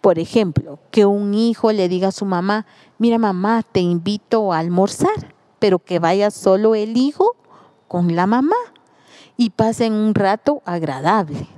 Por 0.00 0.18
ejemplo, 0.18 0.78
que 0.90 1.06
un 1.06 1.34
hijo 1.34 1.72
le 1.72 1.88
diga 1.88 2.08
a 2.08 2.12
su 2.12 2.26
mamá, 2.26 2.66
mira 2.98 3.18
mamá, 3.18 3.62
te 3.62 3.80
invito 3.80 4.52
a 4.52 4.58
almorzar, 4.58 5.34
pero 5.58 5.78
que 5.78 5.98
vaya 5.98 6.30
solo 6.30 6.74
el 6.74 6.96
hijo 6.96 7.36
con 7.88 8.14
la 8.14 8.26
mamá 8.26 8.56
y 9.36 9.50
pasen 9.50 9.92
un 9.94 10.14
rato 10.14 10.62
agradable. 10.64 11.48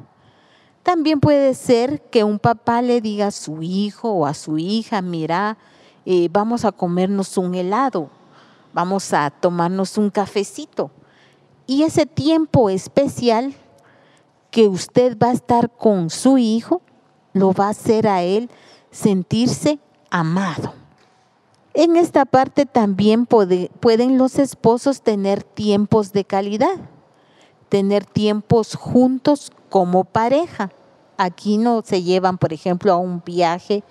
También 0.82 1.18
puede 1.18 1.54
ser 1.54 2.00
que 2.02 2.22
un 2.22 2.38
papá 2.38 2.82
le 2.82 3.00
diga 3.00 3.26
a 3.26 3.32
su 3.32 3.62
hijo 3.62 4.10
o 4.10 4.26
a 4.26 4.34
su 4.34 4.58
hija, 4.58 5.02
mira, 5.02 5.58
eh, 6.04 6.28
vamos 6.30 6.64
a 6.64 6.70
comernos 6.70 7.36
un 7.36 7.56
helado, 7.56 8.08
vamos 8.72 9.12
a 9.12 9.30
tomarnos 9.30 9.98
un 9.98 10.10
cafecito. 10.10 10.92
Y 11.66 11.82
ese 11.82 12.06
tiempo 12.06 12.70
especial 12.70 13.56
que 14.56 14.68
usted 14.68 15.18
va 15.18 15.28
a 15.28 15.32
estar 15.34 15.70
con 15.70 16.08
su 16.08 16.38
hijo, 16.38 16.80
lo 17.34 17.52
va 17.52 17.66
a 17.66 17.72
hacer 17.72 18.08
a 18.08 18.22
él 18.22 18.48
sentirse 18.90 19.78
amado. 20.08 20.72
En 21.74 21.96
esta 21.96 22.24
parte 22.24 22.64
también 22.64 23.26
pueden 23.26 24.16
los 24.16 24.38
esposos 24.38 25.02
tener 25.02 25.42
tiempos 25.42 26.14
de 26.14 26.24
calidad, 26.24 26.74
tener 27.68 28.06
tiempos 28.06 28.76
juntos 28.76 29.52
como 29.68 30.04
pareja. 30.04 30.72
Aquí 31.18 31.58
no 31.58 31.82
se 31.84 32.02
llevan, 32.02 32.38
por 32.38 32.54
ejemplo, 32.54 32.94
a 32.94 32.96
un 32.96 33.22
viaje 33.22 33.84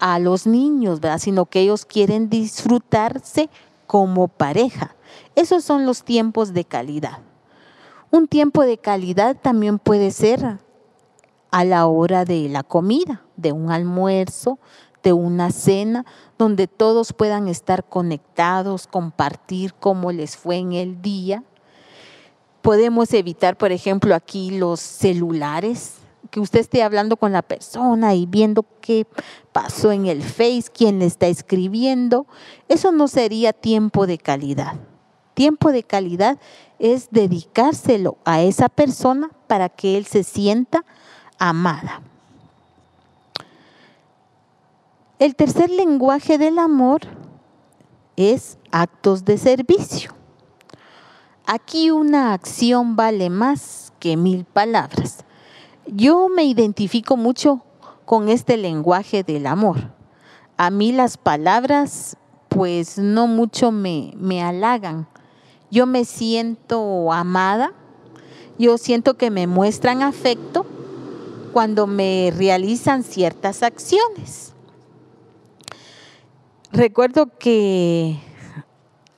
a 0.00 0.18
los 0.18 0.48
niños, 0.48 0.98
sino 1.18 1.46
que 1.46 1.60
ellos 1.60 1.86
quieren 1.86 2.28
disfrutarse 2.28 3.48
como 3.86 4.26
pareja. 4.26 4.96
Esos 5.36 5.62
son 5.62 5.86
los 5.86 6.02
tiempos 6.02 6.52
de 6.52 6.64
calidad. 6.64 7.20
Un 8.10 8.28
tiempo 8.28 8.62
de 8.62 8.78
calidad 8.78 9.36
también 9.40 9.78
puede 9.78 10.10
ser 10.10 10.58
a 11.50 11.64
la 11.64 11.86
hora 11.86 12.24
de 12.24 12.48
la 12.48 12.62
comida, 12.62 13.22
de 13.36 13.52
un 13.52 13.70
almuerzo, 13.70 14.58
de 15.02 15.12
una 15.12 15.50
cena, 15.50 16.04
donde 16.38 16.66
todos 16.66 17.12
puedan 17.12 17.48
estar 17.48 17.84
conectados, 17.88 18.86
compartir 18.86 19.74
cómo 19.74 20.12
les 20.12 20.36
fue 20.36 20.56
en 20.56 20.72
el 20.72 21.00
día. 21.02 21.44
Podemos 22.62 23.12
evitar, 23.12 23.56
por 23.56 23.72
ejemplo, 23.72 24.14
aquí 24.14 24.58
los 24.58 24.80
celulares, 24.80 25.94
que 26.30 26.40
usted 26.40 26.60
esté 26.60 26.82
hablando 26.82 27.16
con 27.16 27.32
la 27.32 27.42
persona 27.42 28.14
y 28.14 28.26
viendo 28.26 28.64
qué 28.80 29.06
pasó 29.52 29.92
en 29.92 30.06
el 30.06 30.22
Face, 30.22 30.64
quién 30.72 30.98
le 30.98 31.06
está 31.06 31.28
escribiendo. 31.28 32.26
Eso 32.68 32.92
no 32.92 33.08
sería 33.08 33.52
tiempo 33.52 34.06
de 34.06 34.18
calidad. 34.18 34.74
Tiempo 35.34 35.70
de 35.70 35.82
calidad 35.82 36.38
es 36.78 37.08
dedicárselo 37.10 38.18
a 38.24 38.42
esa 38.42 38.68
persona 38.68 39.30
para 39.46 39.68
que 39.68 39.96
él 39.96 40.06
se 40.06 40.22
sienta 40.22 40.84
amada. 41.38 42.02
El 45.18 45.34
tercer 45.34 45.70
lenguaje 45.70 46.36
del 46.36 46.58
amor 46.58 47.00
es 48.16 48.58
actos 48.70 49.24
de 49.24 49.38
servicio. 49.38 50.12
Aquí 51.46 51.90
una 51.90 52.32
acción 52.32 52.96
vale 52.96 53.30
más 53.30 53.92
que 53.98 54.16
mil 54.16 54.44
palabras. 54.44 55.24
Yo 55.86 56.28
me 56.28 56.44
identifico 56.44 57.16
mucho 57.16 57.62
con 58.04 58.28
este 58.28 58.56
lenguaje 58.56 59.22
del 59.22 59.46
amor. 59.46 59.92
A 60.56 60.70
mí 60.70 60.92
las 60.92 61.16
palabras 61.16 62.16
pues 62.48 62.98
no 62.98 63.26
mucho 63.26 63.70
me, 63.70 64.12
me 64.16 64.42
halagan. 64.42 65.06
Yo 65.70 65.86
me 65.86 66.04
siento 66.04 67.12
amada, 67.12 67.72
yo 68.58 68.78
siento 68.78 69.14
que 69.14 69.30
me 69.30 69.46
muestran 69.46 70.02
afecto 70.02 70.66
cuando 71.52 71.86
me 71.86 72.32
realizan 72.36 73.02
ciertas 73.02 73.62
acciones. 73.62 74.54
Recuerdo 76.72 77.30
que 77.38 78.18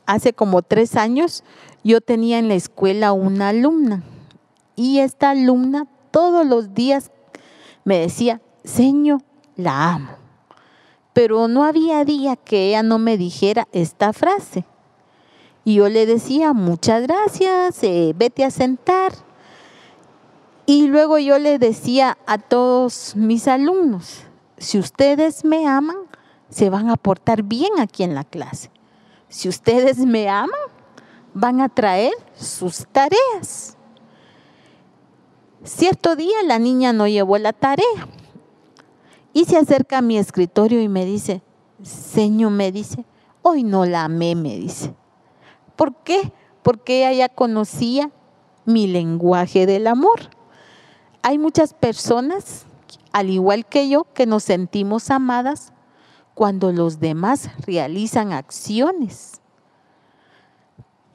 hace 0.06 0.32
como 0.32 0.62
tres 0.62 0.96
años 0.96 1.44
yo 1.84 2.00
tenía 2.00 2.38
en 2.38 2.48
la 2.48 2.54
escuela 2.54 3.12
una 3.12 3.48
alumna 3.48 4.02
y 4.76 5.00
esta 5.00 5.30
alumna 5.30 5.86
todos 6.10 6.46
los 6.46 6.74
días 6.74 7.10
me 7.84 7.98
decía, 7.98 8.40
Señor, 8.64 9.22
la 9.56 9.94
amo. 9.94 10.10
Pero 11.12 11.48
no 11.48 11.64
había 11.64 12.04
día 12.04 12.36
que 12.36 12.68
ella 12.68 12.82
no 12.82 12.98
me 12.98 13.16
dijera 13.16 13.66
esta 13.72 14.12
frase. 14.12 14.64
Y 15.68 15.74
yo 15.74 15.90
le 15.90 16.06
decía, 16.06 16.54
muchas 16.54 17.02
gracias, 17.02 17.84
eh, 17.84 18.14
vete 18.16 18.42
a 18.42 18.50
sentar. 18.50 19.12
Y 20.64 20.86
luego 20.86 21.18
yo 21.18 21.38
le 21.38 21.58
decía 21.58 22.16
a 22.24 22.38
todos 22.38 23.14
mis 23.16 23.46
alumnos, 23.46 24.22
si 24.56 24.78
ustedes 24.78 25.44
me 25.44 25.66
aman, 25.66 25.98
se 26.48 26.70
van 26.70 26.88
a 26.88 26.96
portar 26.96 27.42
bien 27.42 27.68
aquí 27.80 28.02
en 28.02 28.14
la 28.14 28.24
clase. 28.24 28.70
Si 29.28 29.46
ustedes 29.46 29.98
me 29.98 30.30
aman, 30.30 30.58
van 31.34 31.60
a 31.60 31.68
traer 31.68 32.14
sus 32.34 32.86
tareas. 32.90 33.76
Cierto 35.64 36.16
día 36.16 36.42
la 36.44 36.58
niña 36.58 36.94
no 36.94 37.06
llevó 37.06 37.36
la 37.36 37.52
tarea 37.52 38.08
y 39.34 39.44
se 39.44 39.58
acerca 39.58 39.98
a 39.98 40.02
mi 40.02 40.16
escritorio 40.16 40.80
y 40.80 40.88
me 40.88 41.04
dice, 41.04 41.42
Señor, 41.82 42.52
me 42.52 42.72
dice, 42.72 43.04
hoy 43.42 43.64
no 43.64 43.84
la 43.84 44.04
amé, 44.04 44.34
me 44.34 44.56
dice. 44.56 44.94
¿Por 45.78 45.94
qué? 45.94 46.32
Porque 46.64 47.06
ella 47.06 47.12
ya 47.12 47.28
conocía 47.28 48.10
mi 48.64 48.88
lenguaje 48.88 49.64
del 49.64 49.86
amor. 49.86 50.18
Hay 51.22 51.38
muchas 51.38 51.72
personas, 51.72 52.66
al 53.12 53.30
igual 53.30 53.64
que 53.64 53.88
yo, 53.88 54.04
que 54.12 54.26
nos 54.26 54.42
sentimos 54.42 55.08
amadas 55.12 55.72
cuando 56.34 56.72
los 56.72 56.98
demás 56.98 57.50
realizan 57.64 58.32
acciones 58.32 59.40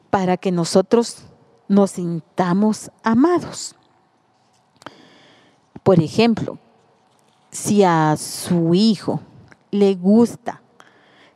para 0.09 0.37
que 0.37 0.53
nosotros 0.53 1.25
nos 1.67 1.91
sintamos 1.91 2.89
amados. 3.03 3.75
Por 5.83 5.99
ejemplo, 5.99 6.57
si 7.51 7.83
a 7.83 8.15
su 8.15 8.73
hijo 8.73 9.19
le 9.71 9.95
gusta 9.95 10.61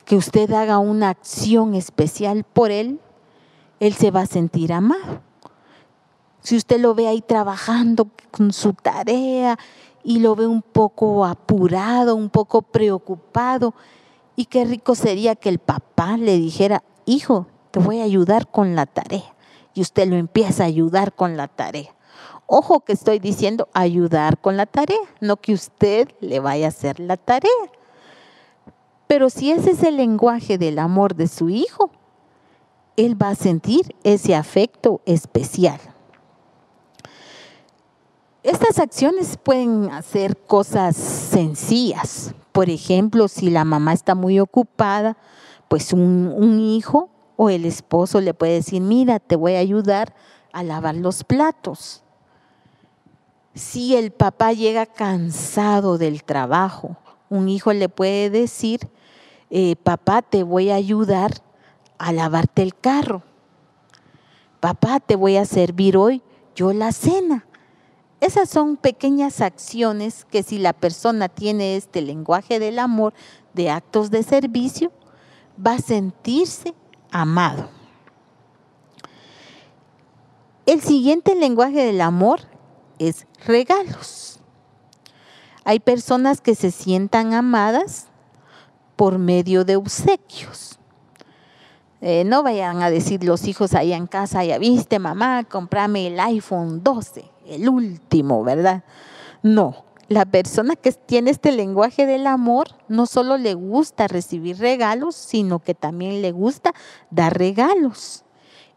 que 0.05 0.15
usted 0.15 0.49
haga 0.53 0.79
una 0.79 1.09
acción 1.09 1.75
especial 1.75 2.45
por 2.45 2.71
él, 2.71 3.01
él 3.79 3.93
se 3.93 4.11
va 4.11 4.21
a 4.21 4.25
sentir 4.25 4.73
amado. 4.73 5.21
Si 6.41 6.55
usted 6.55 6.79
lo 6.79 6.95
ve 6.95 7.07
ahí 7.07 7.21
trabajando 7.21 8.07
con 8.31 8.53
su 8.53 8.73
tarea 8.73 9.57
y 10.03 10.19
lo 10.19 10.35
ve 10.35 10.47
un 10.47 10.61
poco 10.61 11.25
apurado, 11.25 12.15
un 12.15 12.29
poco 12.29 12.61
preocupado, 12.61 13.73
y 14.35 14.45
qué 14.45 14.65
rico 14.65 14.95
sería 14.95 15.35
que 15.35 15.49
el 15.49 15.59
papá 15.59 16.15
le 16.15 16.37
dijera, 16.37 16.83
hijo, 17.05 17.47
te 17.71 17.79
voy 17.79 17.99
a 17.99 18.03
ayudar 18.03 18.49
con 18.49 18.75
la 18.75 18.85
tarea. 18.85 19.35
Y 19.73 19.81
usted 19.81 20.07
lo 20.07 20.15
empieza 20.15 20.63
a 20.63 20.67
ayudar 20.67 21.13
con 21.13 21.37
la 21.37 21.47
tarea. 21.47 21.93
Ojo 22.45 22.79
que 22.79 22.93
estoy 22.93 23.19
diciendo 23.19 23.67
ayudar 23.73 24.39
con 24.39 24.55
la 24.55 24.65
tarea, 24.65 24.97
no 25.19 25.37
que 25.37 25.53
usted 25.53 26.07
le 26.21 26.39
vaya 26.39 26.67
a 26.67 26.69
hacer 26.69 26.99
la 26.99 27.17
tarea. 27.17 27.51
Pero 29.07 29.29
si 29.29 29.51
ese 29.51 29.71
es 29.71 29.83
el 29.83 29.97
lenguaje 29.97 30.57
del 30.57 30.79
amor 30.79 31.15
de 31.15 31.27
su 31.27 31.49
hijo, 31.49 31.91
él 32.97 33.21
va 33.21 33.29
a 33.29 33.35
sentir 33.35 33.95
ese 34.03 34.35
afecto 34.35 35.01
especial. 35.05 35.79
Estas 38.43 38.79
acciones 38.79 39.37
pueden 39.37 39.89
hacer 39.91 40.37
cosas 40.37 40.95
sencillas. 40.95 42.33
Por 42.51 42.69
ejemplo, 42.69 43.27
si 43.27 43.49
la 43.49 43.63
mamá 43.63 43.93
está 43.93 44.15
muy 44.15 44.39
ocupada, 44.39 45.17
pues 45.69 45.93
un, 45.93 46.59
hijo 46.59 47.09
o 47.35 47.49
el 47.49 47.65
esposo 47.65 48.19
le 48.19 48.33
puede 48.33 48.53
decir, 48.53 48.81
mira, 48.81 49.19
te 49.19 49.35
voy 49.35 49.55
a 49.55 49.59
ayudar 49.59 50.13
a 50.51 50.63
lavar 50.63 50.95
los 50.95 51.23
platos 51.23 52.03
si 53.57 53.95
el 53.95 54.11
papá 54.11 54.53
llega 54.53 54.85
cansado 54.85 55.97
del 55.97 56.23
trabajo, 56.23 56.95
un 57.29 57.49
hijo 57.49 57.73
le 57.73 57.89
puede 57.89 58.29
decir, 58.29 58.87
eh, 59.49 59.75
papá, 59.77 60.21
te 60.21 60.43
voy 60.43 60.69
a 60.69 60.75
ayudar 60.75 61.31
a 61.97 62.11
lavarte 62.11 62.61
el 62.61 62.75
carro. 62.75 63.23
Papá, 64.59 64.99
te 64.99 65.15
voy 65.15 65.37
a 65.37 65.45
servir 65.45 65.97
hoy 65.97 66.21
yo 66.55 66.73
la 66.73 66.91
cena. 66.91 67.45
Esas 68.19 68.49
son 68.49 68.77
pequeñas 68.77 69.41
acciones 69.41 70.25
que 70.25 70.41
si 70.41 70.57
la 70.57 70.73
persona 70.73 71.29
tiene 71.29 71.75
este 71.75 72.01
lenguaje 72.01 72.59
del 72.59 72.79
amor, 72.79 73.13
de 73.53 73.69
actos 73.69 74.09
de 74.09 74.23
servicio, 74.23 74.91
va 75.65 75.73
a 75.73 75.79
sentirse 75.79 76.73
amado. 77.11 77.69
El 80.65 80.81
siguiente 80.81 81.35
lenguaje 81.35 81.85
del 81.85 82.01
amor 82.01 82.41
es 82.97 83.27
regalos. 83.45 84.39
Hay 85.63 85.79
personas 85.79 86.41
que 86.41 86.55
se 86.55 86.71
sientan 86.71 87.33
amadas 87.33 88.07
por 88.95 89.19
medio 89.19 89.63
de 89.63 89.75
obsequios. 89.75 90.76
Eh, 92.01 92.23
no 92.25 92.43
vayan 92.43 92.83
a 92.83 92.91
decir 92.91 93.23
los 93.23 93.47
hijos 93.47 93.73
allá 93.73 93.97
en 93.97 94.05
casa, 94.05 94.43
ya 94.43 94.59
viste 94.59 94.99
mamá, 94.99 95.43
comprame 95.43 96.07
el 96.07 96.19
iPhone 96.19 96.83
12, 96.83 97.25
el 97.47 97.67
último, 97.67 98.43
¿verdad? 98.43 98.83
No, 99.41 99.85
la 100.07 100.25
persona 100.25 100.75
que 100.75 100.91
tiene 100.91 101.31
este 101.31 101.51
lenguaje 101.51 102.05
del 102.05 102.27
amor 102.27 102.67
no 102.87 103.07
solo 103.07 103.37
le 103.37 103.55
gusta 103.55 104.07
recibir 104.07 104.59
regalos, 104.59 105.15
sino 105.15 105.59
que 105.59 105.73
también 105.73 106.21
le 106.21 106.31
gusta 106.31 106.73
dar 107.09 107.37
regalos. 107.37 108.23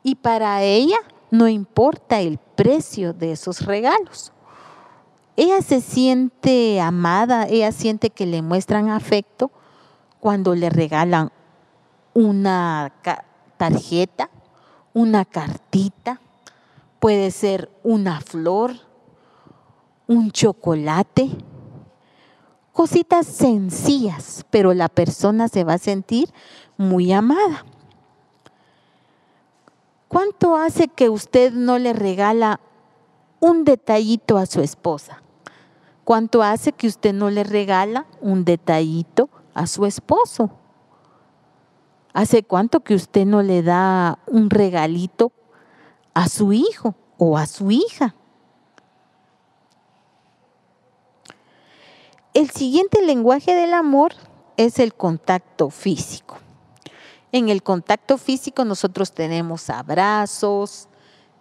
Y 0.02 0.14
para 0.16 0.62
ella 0.62 0.96
no 1.30 1.46
importa 1.46 2.20
el 2.20 2.38
precio 2.38 3.12
de 3.12 3.33
esos 3.33 3.66
regalos. 3.66 4.33
Ella 5.37 5.62
se 5.62 5.80
siente 5.80 6.80
amada, 6.80 7.46
ella 7.48 7.70
siente 7.70 8.11
que 8.11 8.26
le 8.26 8.42
muestran 8.42 8.88
afecto 8.88 9.50
cuando 10.18 10.54
le 10.54 10.68
regalan 10.68 11.30
una 12.14 12.92
tarjeta, 13.57 14.31
una 14.92 15.25
cartita, 15.25 16.20
puede 16.99 17.31
ser 17.31 17.70
una 17.83 18.20
flor, 18.20 18.73
un 20.07 20.31
chocolate, 20.31 21.31
cositas 22.73 23.27
sencillas, 23.27 24.44
pero 24.51 24.75
la 24.75 24.88
persona 24.88 25.49
se 25.49 25.64
va 25.64 25.75
a 25.75 25.79
sentir 25.79 26.33
muy 26.77 27.12
amada. 27.12 27.64
¿Cuánto 30.09 30.57
hace 30.57 30.88
que 30.88 31.09
usted 31.09 31.53
no 31.53 31.79
le 31.79 31.92
regala 31.92 32.61
un 33.38 33.64
detallito 33.64 34.38
a 34.38 34.46
su 34.46 34.61
esposa? 34.61 35.23
¿Cuánto 36.05 36.42
hace 36.42 36.73
que 36.73 36.88
usted 36.88 37.14
no 37.14 37.31
le 37.31 37.44
regala 37.44 38.07
un 38.20 38.44
detallito 38.44 39.31
a 39.55 39.68
su 39.68 39.87
esposo? 39.87 40.51
¿Hace 42.12 42.42
cuánto 42.42 42.81
que 42.81 42.94
usted 42.94 43.25
no 43.25 43.42
le 43.42 43.62
da 43.62 44.18
un 44.27 44.51
regalito 44.51 45.33
a 46.12 46.29
su 46.29 46.53
hijo 46.53 46.94
o 47.18 47.38
a 47.38 47.46
su 47.46 47.70
hija? 47.70 48.14
El 52.35 52.51
siguiente 52.51 53.05
lenguaje 53.05 53.55
del 53.55 53.75
amor 53.75 54.12
es 54.57 54.79
el 54.79 54.94
contacto 54.94 55.70
físico. 55.70 56.38
En 57.33 57.49
el 57.49 57.62
contacto 57.62 58.18
físico 58.18 58.64
nosotros 58.64 59.12
tenemos 59.12 59.70
abrazos, 59.70 60.88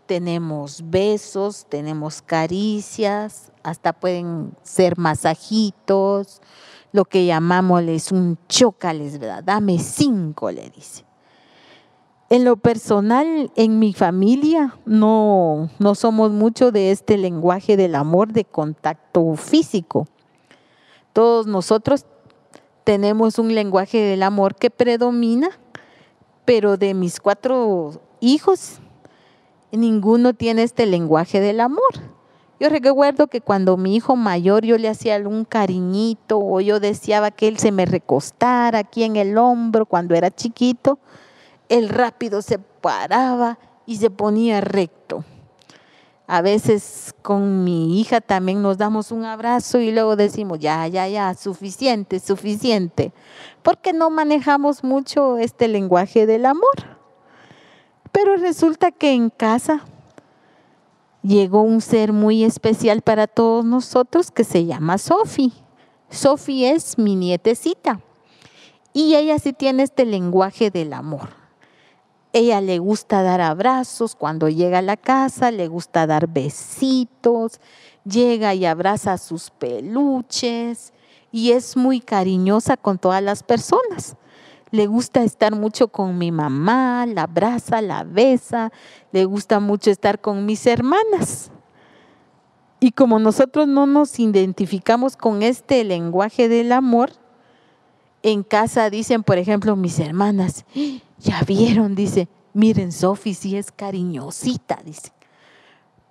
tenemos 0.05 0.82
besos, 0.89 1.65
tenemos 1.69 2.21
caricias, 2.21 3.51
hasta 3.63 3.93
pueden 3.93 4.53
ser 4.63 4.97
masajitos, 4.97 6.41
lo 6.91 7.06
que 7.06 7.25
llamamos 7.25 7.84
es 7.84 8.12
un 8.12 8.38
chocales, 8.47 9.19
¿verdad? 9.19 9.43
Dame 9.43 9.80
cinco, 9.80 10.52
le 10.52 10.69
dice. 10.69 11.06
En 12.30 12.45
lo 12.45 12.58
personal, 12.58 13.52
en 13.56 13.80
mi 13.80 13.93
familia, 13.93 14.78
no, 14.86 15.69
no 15.80 15.95
somos 15.95 16.32
mucho 16.32 16.71
de 16.71 16.91
este 16.91 17.17
lenguaje 17.17 17.75
del 17.75 17.95
amor 17.95 18.34
de 18.34 18.45
contacto 18.45 19.36
físico. 19.36 20.08
Todos 21.13 21.47
nosotros 21.47 22.06
tenemos 22.84 23.39
un 23.39 23.56
lenguaje 23.56 23.99
del 23.99 24.23
amor 24.23 24.56
que 24.56 24.69
predomina 24.69 25.49
pero 26.49 26.78
de 26.78 26.95
mis 26.95 27.20
cuatro 27.20 28.01
hijos, 28.22 28.80
ninguno 29.72 30.34
tiene 30.34 30.63
este 30.63 30.88
lenguaje 30.88 31.39
del 31.39 31.59
amor. 31.59 31.93
Yo 32.60 32.68
recuerdo 32.68 33.28
que 33.28 33.39
cuando 33.39 33.78
mi 33.78 33.95
hijo 33.95 34.18
mayor 34.18 34.66
yo 34.66 34.78
le 34.78 34.89
hacía 34.89 35.16
algún 35.16 35.45
cariñito 35.45 36.38
o 36.39 36.60
yo 36.60 36.82
deseaba 36.82 37.32
que 37.32 37.47
él 37.47 37.57
se 37.57 37.72
me 37.72 37.86
recostara 37.86 38.80
aquí 38.80 39.03
en 39.03 39.16
el 39.16 39.38
hombro 39.38 39.86
cuando 39.86 40.14
era 40.14 40.30
chiquito, 40.30 40.99
él 41.70 41.88
rápido 41.88 42.41
se 42.41 42.60
paraba 42.60 43.60
y 43.86 43.95
se 43.95 44.10
ponía 44.10 44.60
recto. 44.60 45.24
A 46.28 46.41
veces 46.41 47.16
con 47.22 47.64
mi 47.64 47.99
hija 47.99 48.20
también 48.20 48.62
nos 48.62 48.78
damos 48.78 49.12
un 49.12 49.24
abrazo 49.24 49.80
y 49.80 49.91
luego 49.91 50.16
decimos, 50.16 50.60
ya, 50.60 50.86
ya, 50.88 51.07
ya, 51.07 51.34
suficiente, 51.34 52.20
suficiente, 52.20 53.14
porque 53.64 53.93
no 53.93 54.10
manejamos 54.10 54.84
mucho 54.84 55.38
este 55.38 55.68
lenguaje 55.70 56.26
del 56.26 56.45
amor. 56.45 56.99
Pero 58.12 58.36
resulta 58.36 58.91
que 58.91 59.14
en 59.14 59.30
casa 59.30 59.86
llegó 61.30 61.61
un 61.61 61.80
ser 61.80 62.11
muy 62.11 62.43
especial 62.43 63.03
para 63.03 63.27
todos 63.27 63.63
nosotros 63.63 64.32
que 64.32 64.43
se 64.43 64.65
llama 64.65 64.97
Sofi. 64.97 65.53
Sofi 66.09 66.65
es 66.65 66.97
mi 66.97 67.15
nietecita 67.15 68.01
y 68.93 69.15
ella 69.15 69.38
sí 69.38 69.53
tiene 69.53 69.84
este 69.84 70.05
lenguaje 70.05 70.71
del 70.71 70.91
amor. 70.91 71.30
Ella 72.34 72.61
le 72.61 72.80
gusta 72.80 73.21
dar 73.21 73.41
abrazos 73.41 74.15
cuando 74.15 74.49
llega 74.49 74.80
a 74.80 74.84
la 74.84 74.97
casa, 74.97 75.51
le 75.51 75.67
gusta 75.67 76.07
dar 76.07 76.27
besitos, 76.27 77.59
llega 78.05 78.55
y 78.55 78.65
abraza 78.65 79.13
a 79.13 79.17
sus 79.19 79.51
peluches 79.51 80.93
y 81.32 81.51
es 81.51 81.77
muy 81.77 82.01
cariñosa 82.01 82.75
con 82.75 82.97
todas 82.97 83.21
las 83.21 83.43
personas. 83.43 84.15
Le 84.72 84.86
gusta 84.88 85.24
estar 85.24 85.55
mucho 85.55 85.88
con 85.88 86.17
mi 86.17 86.32
mamá, 86.32 87.05
la 87.07 87.24
abraza, 87.24 87.82
la 87.82 88.03
besa, 88.03 88.72
le 89.11 89.26
gusta 89.26 89.59
mucho 89.59 89.89
estar 89.89 90.22
con 90.22 90.45
mis 90.45 90.65
hermanas. 90.67 91.51
Y 92.80 92.91
como 92.91 93.20
nosotros 93.20 93.67
no 93.67 93.88
nos 93.88 94.20
identificamos 94.20 95.17
con 95.17 95.43
este 95.43 95.84
lenguaje 95.84 96.47
del 96.47 96.72
amor, 96.72 97.11
en 98.22 98.43
casa 98.43 98.89
dicen, 98.89 99.24
por 99.24 99.38
ejemplo, 99.38 99.76
mis 99.76 99.99
hermanas, 99.99 100.65
ya 101.17 101.41
vieron, 101.47 101.95
dice, 101.95 102.30
miren, 102.53 102.91
Sofi 102.91 103.34
sí 103.34 103.57
es 103.57 103.72
cariñosita, 103.72 104.80
dice. 104.86 105.11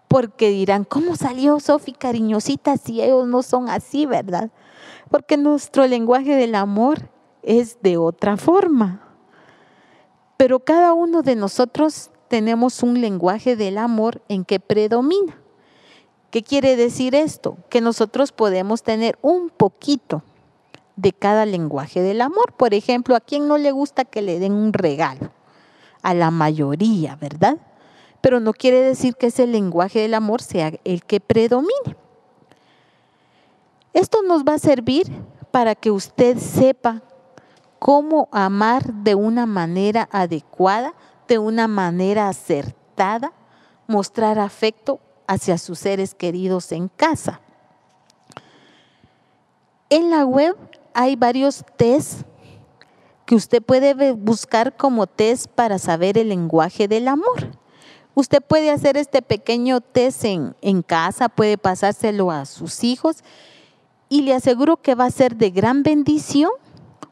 Porque 0.08 0.48
dirán, 0.50 0.84
¿cómo 0.84 1.16
salió 1.16 1.60
Sofi 1.60 1.92
cariñosita 1.92 2.76
si 2.76 3.02
ellos 3.02 3.26
no 3.26 3.42
son 3.42 3.68
así, 3.68 4.06
verdad? 4.06 4.50
Porque 5.10 5.36
nuestro 5.36 5.86
lenguaje 5.86 6.34
del 6.34 6.54
amor 6.54 7.10
es 7.42 7.80
de 7.82 7.96
otra 7.96 8.36
forma. 8.36 9.02
Pero 10.36 10.60
cada 10.60 10.92
uno 10.92 11.22
de 11.22 11.36
nosotros 11.36 12.10
tenemos 12.28 12.82
un 12.82 13.00
lenguaje 13.00 13.56
del 13.56 13.78
amor 13.78 14.22
en 14.28 14.44
que 14.44 14.60
predomina. 14.60 15.40
¿Qué 16.30 16.42
quiere 16.42 16.76
decir 16.76 17.14
esto? 17.14 17.56
Que 17.70 17.80
nosotros 17.80 18.32
podemos 18.32 18.82
tener 18.82 19.18
un 19.22 19.48
poquito 19.48 20.22
de 20.96 21.12
cada 21.12 21.46
lenguaje 21.46 22.02
del 22.02 22.20
amor. 22.20 22.52
Por 22.52 22.74
ejemplo, 22.74 23.16
¿a 23.16 23.20
quién 23.20 23.48
no 23.48 23.56
le 23.56 23.72
gusta 23.72 24.04
que 24.04 24.20
le 24.20 24.38
den 24.38 24.52
un 24.52 24.72
regalo? 24.72 25.30
A 26.02 26.12
la 26.12 26.30
mayoría, 26.30 27.16
¿verdad? 27.16 27.56
Pero 28.20 28.40
no 28.40 28.52
quiere 28.52 28.80
decir 28.82 29.16
que 29.16 29.28
ese 29.28 29.46
lenguaje 29.46 30.00
del 30.00 30.14
amor 30.14 30.42
sea 30.42 30.72
el 30.84 31.04
que 31.04 31.20
predomine. 31.20 31.96
Esto 33.94 34.22
nos 34.22 34.44
va 34.44 34.54
a 34.54 34.58
servir 34.58 35.10
para 35.50 35.74
que 35.74 35.90
usted 35.90 36.36
sepa 36.38 37.02
cómo 37.78 38.28
amar 38.32 38.92
de 38.92 39.14
una 39.14 39.46
manera 39.46 40.08
adecuada, 40.12 40.94
de 41.26 41.38
una 41.38 41.68
manera 41.68 42.28
acertada, 42.28 43.32
mostrar 43.86 44.38
afecto 44.38 45.00
hacia 45.26 45.58
sus 45.58 45.78
seres 45.78 46.14
queridos 46.14 46.72
en 46.72 46.88
casa. 46.88 47.40
En 49.90 50.10
la 50.10 50.24
web 50.24 50.56
hay 50.94 51.16
varios 51.16 51.64
test 51.76 52.22
que 53.24 53.34
usted 53.34 53.62
puede 53.62 54.12
buscar 54.12 54.76
como 54.76 55.06
test 55.06 55.46
para 55.48 55.78
saber 55.78 56.18
el 56.18 56.30
lenguaje 56.30 56.88
del 56.88 57.08
amor. 57.08 57.52
Usted 58.14 58.42
puede 58.42 58.70
hacer 58.70 58.96
este 58.96 59.22
pequeño 59.22 59.80
test 59.80 60.24
en, 60.24 60.56
en 60.60 60.82
casa, 60.82 61.28
puede 61.28 61.56
pasárselo 61.56 62.30
a 62.30 62.46
sus 62.46 62.82
hijos 62.84 63.18
y 64.08 64.22
le 64.22 64.34
aseguro 64.34 64.78
que 64.78 64.94
va 64.94 65.04
a 65.04 65.10
ser 65.10 65.36
de 65.36 65.50
gran 65.50 65.82
bendición 65.82 66.50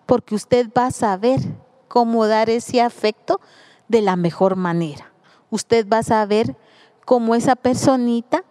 porque 0.06 0.34
usted 0.34 0.70
va 0.76 0.86
a 0.86 0.90
saber 0.92 1.40
cómo 1.88 2.26
dar 2.26 2.48
ese 2.48 2.80
afecto 2.80 3.40
de 3.88 4.00
la 4.00 4.16
mejor 4.16 4.56
manera. 4.56 5.12
Usted 5.50 5.86
va 5.88 5.98
a 5.98 6.02
saber 6.02 6.56
cómo 7.04 7.34
esa 7.34 7.56
personita 7.56 8.44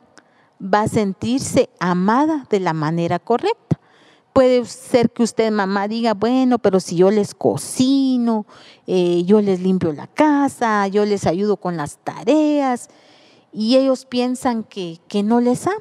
va 0.62 0.82
a 0.82 0.88
sentirse 0.88 1.70
amada 1.80 2.46
de 2.50 2.60
la 2.60 2.74
manera 2.74 3.20
correcta. 3.20 3.80
Puede 4.34 4.66
ser 4.66 5.12
que 5.12 5.24
usted, 5.24 5.50
mamá, 5.50 5.88
diga, 5.88 6.14
bueno, 6.14 6.60
pero 6.60 6.82
si 6.82 6.98
yo 6.98 7.10
les 7.10 7.34
cocino, 7.34 8.46
eh, 8.86 9.24
yo 9.26 9.40
les 9.40 9.62
limpio 9.62 9.94
la 9.94 10.08
casa, 10.08 10.88
yo 10.88 11.06
les 11.06 11.26
ayudo 11.26 11.56
con 11.56 11.78
las 11.78 12.00
tareas, 12.00 12.90
y 13.54 13.78
ellos 13.78 14.06
piensan 14.06 14.66
que, 14.66 15.00
que 15.08 15.24
no 15.24 15.40
les 15.40 15.66
amo. 15.68 15.80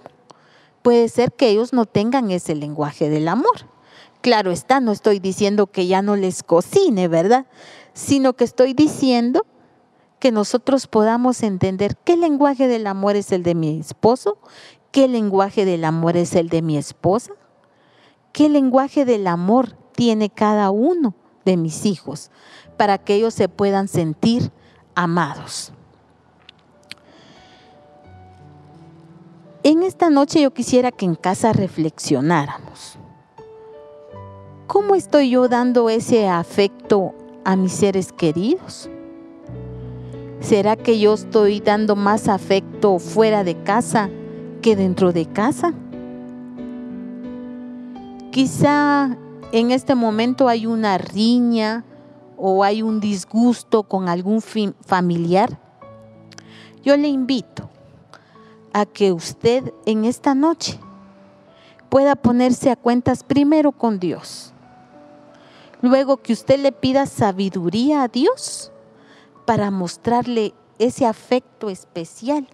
Puede 0.82 1.08
ser 1.08 1.32
que 1.32 1.48
ellos 1.48 1.72
no 1.72 1.86
tengan 1.86 2.30
ese 2.30 2.54
lenguaje 2.54 3.10
del 3.10 3.26
amor. 3.26 3.73
Claro 4.24 4.52
está, 4.52 4.80
no 4.80 4.90
estoy 4.90 5.18
diciendo 5.18 5.66
que 5.66 5.86
ya 5.86 6.00
no 6.00 6.16
les 6.16 6.42
cocine, 6.42 7.08
¿verdad? 7.08 7.44
Sino 7.92 8.32
que 8.32 8.44
estoy 8.44 8.72
diciendo 8.72 9.44
que 10.18 10.32
nosotros 10.32 10.86
podamos 10.86 11.42
entender 11.42 11.98
qué 12.04 12.16
lenguaje 12.16 12.66
del 12.66 12.86
amor 12.86 13.16
es 13.16 13.32
el 13.32 13.42
de 13.42 13.54
mi 13.54 13.78
esposo, 13.78 14.38
qué 14.92 15.08
lenguaje 15.08 15.66
del 15.66 15.84
amor 15.84 16.16
es 16.16 16.36
el 16.36 16.48
de 16.48 16.62
mi 16.62 16.78
esposa, 16.78 17.34
qué 18.32 18.48
lenguaje 18.48 19.04
del 19.04 19.26
amor 19.26 19.76
tiene 19.94 20.30
cada 20.30 20.70
uno 20.70 21.14
de 21.44 21.58
mis 21.58 21.84
hijos, 21.84 22.30
para 22.78 22.96
que 22.96 23.16
ellos 23.16 23.34
se 23.34 23.50
puedan 23.50 23.88
sentir 23.88 24.52
amados. 24.94 25.70
En 29.62 29.82
esta 29.82 30.08
noche 30.08 30.40
yo 30.40 30.54
quisiera 30.54 30.92
que 30.92 31.04
en 31.04 31.14
casa 31.14 31.52
reflexionáramos. 31.52 32.98
¿Cómo 34.66 34.94
estoy 34.94 35.28
yo 35.28 35.46
dando 35.48 35.90
ese 35.90 36.26
afecto 36.26 37.14
a 37.44 37.54
mis 37.54 37.72
seres 37.72 38.12
queridos? 38.12 38.88
¿Será 40.40 40.74
que 40.76 40.98
yo 40.98 41.12
estoy 41.12 41.60
dando 41.60 41.96
más 41.96 42.28
afecto 42.28 42.98
fuera 42.98 43.44
de 43.44 43.62
casa 43.62 44.08
que 44.62 44.74
dentro 44.74 45.12
de 45.12 45.26
casa? 45.26 45.74
Quizá 48.30 49.18
en 49.52 49.70
este 49.70 49.94
momento 49.94 50.48
hay 50.48 50.64
una 50.64 50.96
riña 50.96 51.84
o 52.38 52.64
hay 52.64 52.80
un 52.80 53.00
disgusto 53.00 53.82
con 53.82 54.08
algún 54.08 54.40
familiar. 54.40 55.58
Yo 56.82 56.96
le 56.96 57.08
invito 57.08 57.68
a 58.72 58.86
que 58.86 59.12
usted 59.12 59.74
en 59.84 60.06
esta 60.06 60.34
noche 60.34 60.80
pueda 61.90 62.16
ponerse 62.16 62.70
a 62.70 62.76
cuentas 62.76 63.22
primero 63.22 63.70
con 63.70 63.98
Dios 63.98 64.53
Luego 65.84 66.16
que 66.16 66.32
usted 66.32 66.60
le 66.60 66.72
pida 66.72 67.04
sabiduría 67.04 68.04
a 68.04 68.08
Dios 68.08 68.72
para 69.44 69.70
mostrarle 69.70 70.54
ese 70.78 71.04
afecto 71.04 71.68
especial 71.68 72.48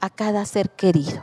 a 0.00 0.08
cada 0.08 0.42
ser 0.46 0.70
querido. 0.70 1.22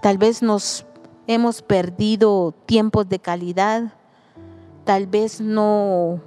Tal 0.00 0.16
vez 0.16 0.40
nos 0.40 0.86
hemos 1.26 1.60
perdido 1.60 2.54
tiempos 2.64 3.06
de 3.10 3.18
calidad, 3.18 3.92
tal 4.86 5.06
vez 5.08 5.42
no 5.42 6.22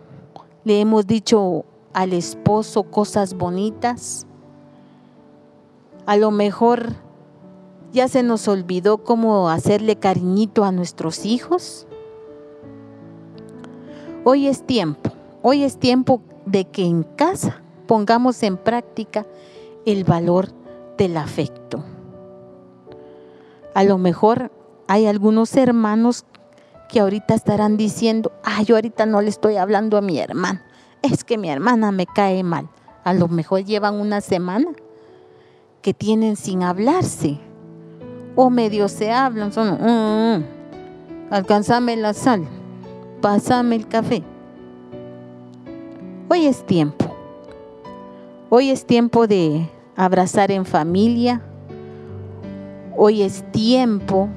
le 0.63 0.79
hemos 0.79 1.07
dicho 1.07 1.65
al 1.91 2.13
esposo 2.13 2.83
cosas 2.83 3.33
bonitas, 3.33 4.27
a 6.05 6.17
lo 6.17 6.29
mejor 6.29 6.93
ya 7.91 8.07
se 8.09 8.21
nos 8.21 8.47
olvidó 8.47 8.99
cómo 8.99 9.49
hacerle 9.49 9.95
cariñito 9.95 10.65
a 10.65 10.71
nuestros 10.71 11.25
hijos. 11.25 11.87
Hoy 14.25 14.47
es 14.47 14.63
tiempo, 14.63 15.11
hoy 15.41 15.63
es 15.63 15.77
tiempo 15.77 16.21
de 16.45 16.65
que 16.65 16.83
en 16.83 17.03
casa 17.03 17.61
pongamos 17.87 18.43
en 18.43 18.57
práctica 18.57 19.25
el 19.85 20.03
valor 20.03 20.49
del 20.97 21.15
afecto. 21.15 21.83
A 23.73 23.83
lo 23.85 23.97
mejor 23.97 24.51
hay 24.87 25.05
algunos 25.05 25.55
hermanos 25.55 26.25
que 26.89 26.99
ahorita 26.99 27.33
estarán 27.33 27.77
diciendo, 27.77 28.33
ah, 28.43 28.61
yo 28.61 28.75
ahorita 28.75 29.05
no 29.05 29.21
le 29.21 29.29
estoy 29.29 29.55
hablando 29.55 29.95
a 29.95 30.01
mi 30.01 30.19
hermana, 30.19 30.65
es 31.01 31.23
que 31.23 31.37
mi 31.37 31.49
hermana 31.49 31.93
me 31.93 32.05
cae 32.05 32.43
mal. 32.43 32.67
A 33.05 33.13
lo 33.13 33.29
mejor 33.29 33.63
llevan 33.63 33.95
una 33.95 34.19
semana 34.19 34.67
que 35.81 35.93
tienen 35.93 36.35
sin 36.35 36.63
hablarse 36.63 37.39
o 38.35 38.49
medio 38.49 38.89
se 38.89 39.13
hablan, 39.13 39.53
son, 39.53 39.77
mm, 39.79 40.39
mm, 40.39 40.43
alcanzame 41.31 41.95
la 41.95 42.13
sal, 42.13 42.45
pásame 43.21 43.75
el 43.75 43.87
café. 43.87 44.23
Hoy 46.29 46.45
es 46.45 46.65
tiempo. 46.65 47.05
Hoy 48.49 48.69
es 48.69 48.85
tiempo 48.85 49.27
de 49.27 49.69
abrazar 49.95 50.51
en 50.51 50.65
familia. 50.65 51.41
Hoy 52.95 53.21
es 53.21 53.43
tiempo 53.51 54.29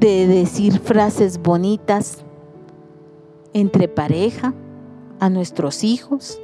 de 0.00 0.26
decir 0.26 0.78
frases 0.80 1.38
bonitas 1.38 2.18
entre 3.52 3.88
pareja, 3.88 4.54
a 5.20 5.28
nuestros 5.28 5.82
hijos, 5.82 6.40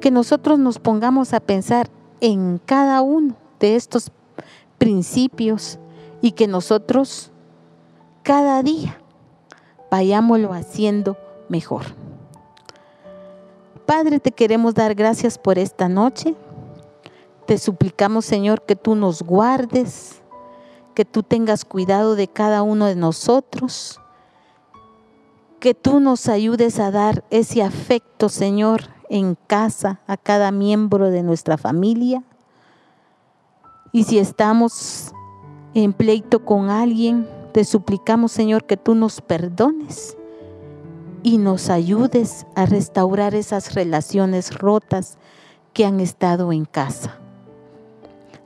que 0.00 0.10
nosotros 0.10 0.58
nos 0.58 0.78
pongamos 0.78 1.34
a 1.34 1.40
pensar 1.40 1.90
en 2.20 2.58
cada 2.64 3.02
uno 3.02 3.36
de 3.58 3.76
estos 3.76 4.10
principios 4.78 5.78
y 6.22 6.32
que 6.32 6.46
nosotros 6.46 7.30
cada 8.22 8.62
día 8.62 8.99
vayámoslo 9.90 10.52
haciendo 10.52 11.16
mejor. 11.48 11.82
Padre, 13.86 14.20
te 14.20 14.30
queremos 14.30 14.74
dar 14.74 14.94
gracias 14.94 15.36
por 15.36 15.58
esta 15.58 15.88
noche. 15.88 16.34
Te 17.46 17.58
suplicamos, 17.58 18.24
Señor, 18.24 18.62
que 18.62 18.76
tú 18.76 18.94
nos 18.94 19.22
guardes, 19.22 20.22
que 20.94 21.04
tú 21.04 21.24
tengas 21.24 21.64
cuidado 21.64 22.14
de 22.14 22.28
cada 22.28 22.62
uno 22.62 22.86
de 22.86 22.94
nosotros, 22.94 24.00
que 25.58 25.74
tú 25.74 25.98
nos 25.98 26.28
ayudes 26.28 26.78
a 26.78 26.92
dar 26.92 27.24
ese 27.30 27.62
afecto, 27.62 28.28
Señor, 28.28 28.82
en 29.08 29.36
casa, 29.48 30.00
a 30.06 30.16
cada 30.16 30.52
miembro 30.52 31.10
de 31.10 31.24
nuestra 31.24 31.58
familia. 31.58 32.22
Y 33.92 34.04
si 34.04 34.20
estamos 34.20 35.12
en 35.74 35.92
pleito 35.92 36.44
con 36.44 36.70
alguien, 36.70 37.26
te 37.50 37.64
suplicamos, 37.64 38.32
Señor, 38.32 38.64
que 38.64 38.76
tú 38.76 38.94
nos 38.94 39.20
perdones 39.20 40.16
y 41.22 41.38
nos 41.38 41.68
ayudes 41.68 42.46
a 42.54 42.66
restaurar 42.66 43.34
esas 43.34 43.74
relaciones 43.74 44.56
rotas 44.56 45.18
que 45.72 45.84
han 45.84 46.00
estado 46.00 46.52
en 46.52 46.64
casa. 46.64 47.18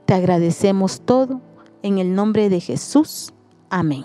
Te 0.06 0.14
agradecemos 0.14 1.00
todo 1.00 1.40
en 1.82 1.98
el 1.98 2.14
nombre 2.14 2.48
de 2.48 2.60
Jesús. 2.60 3.32
Amén. 3.70 4.04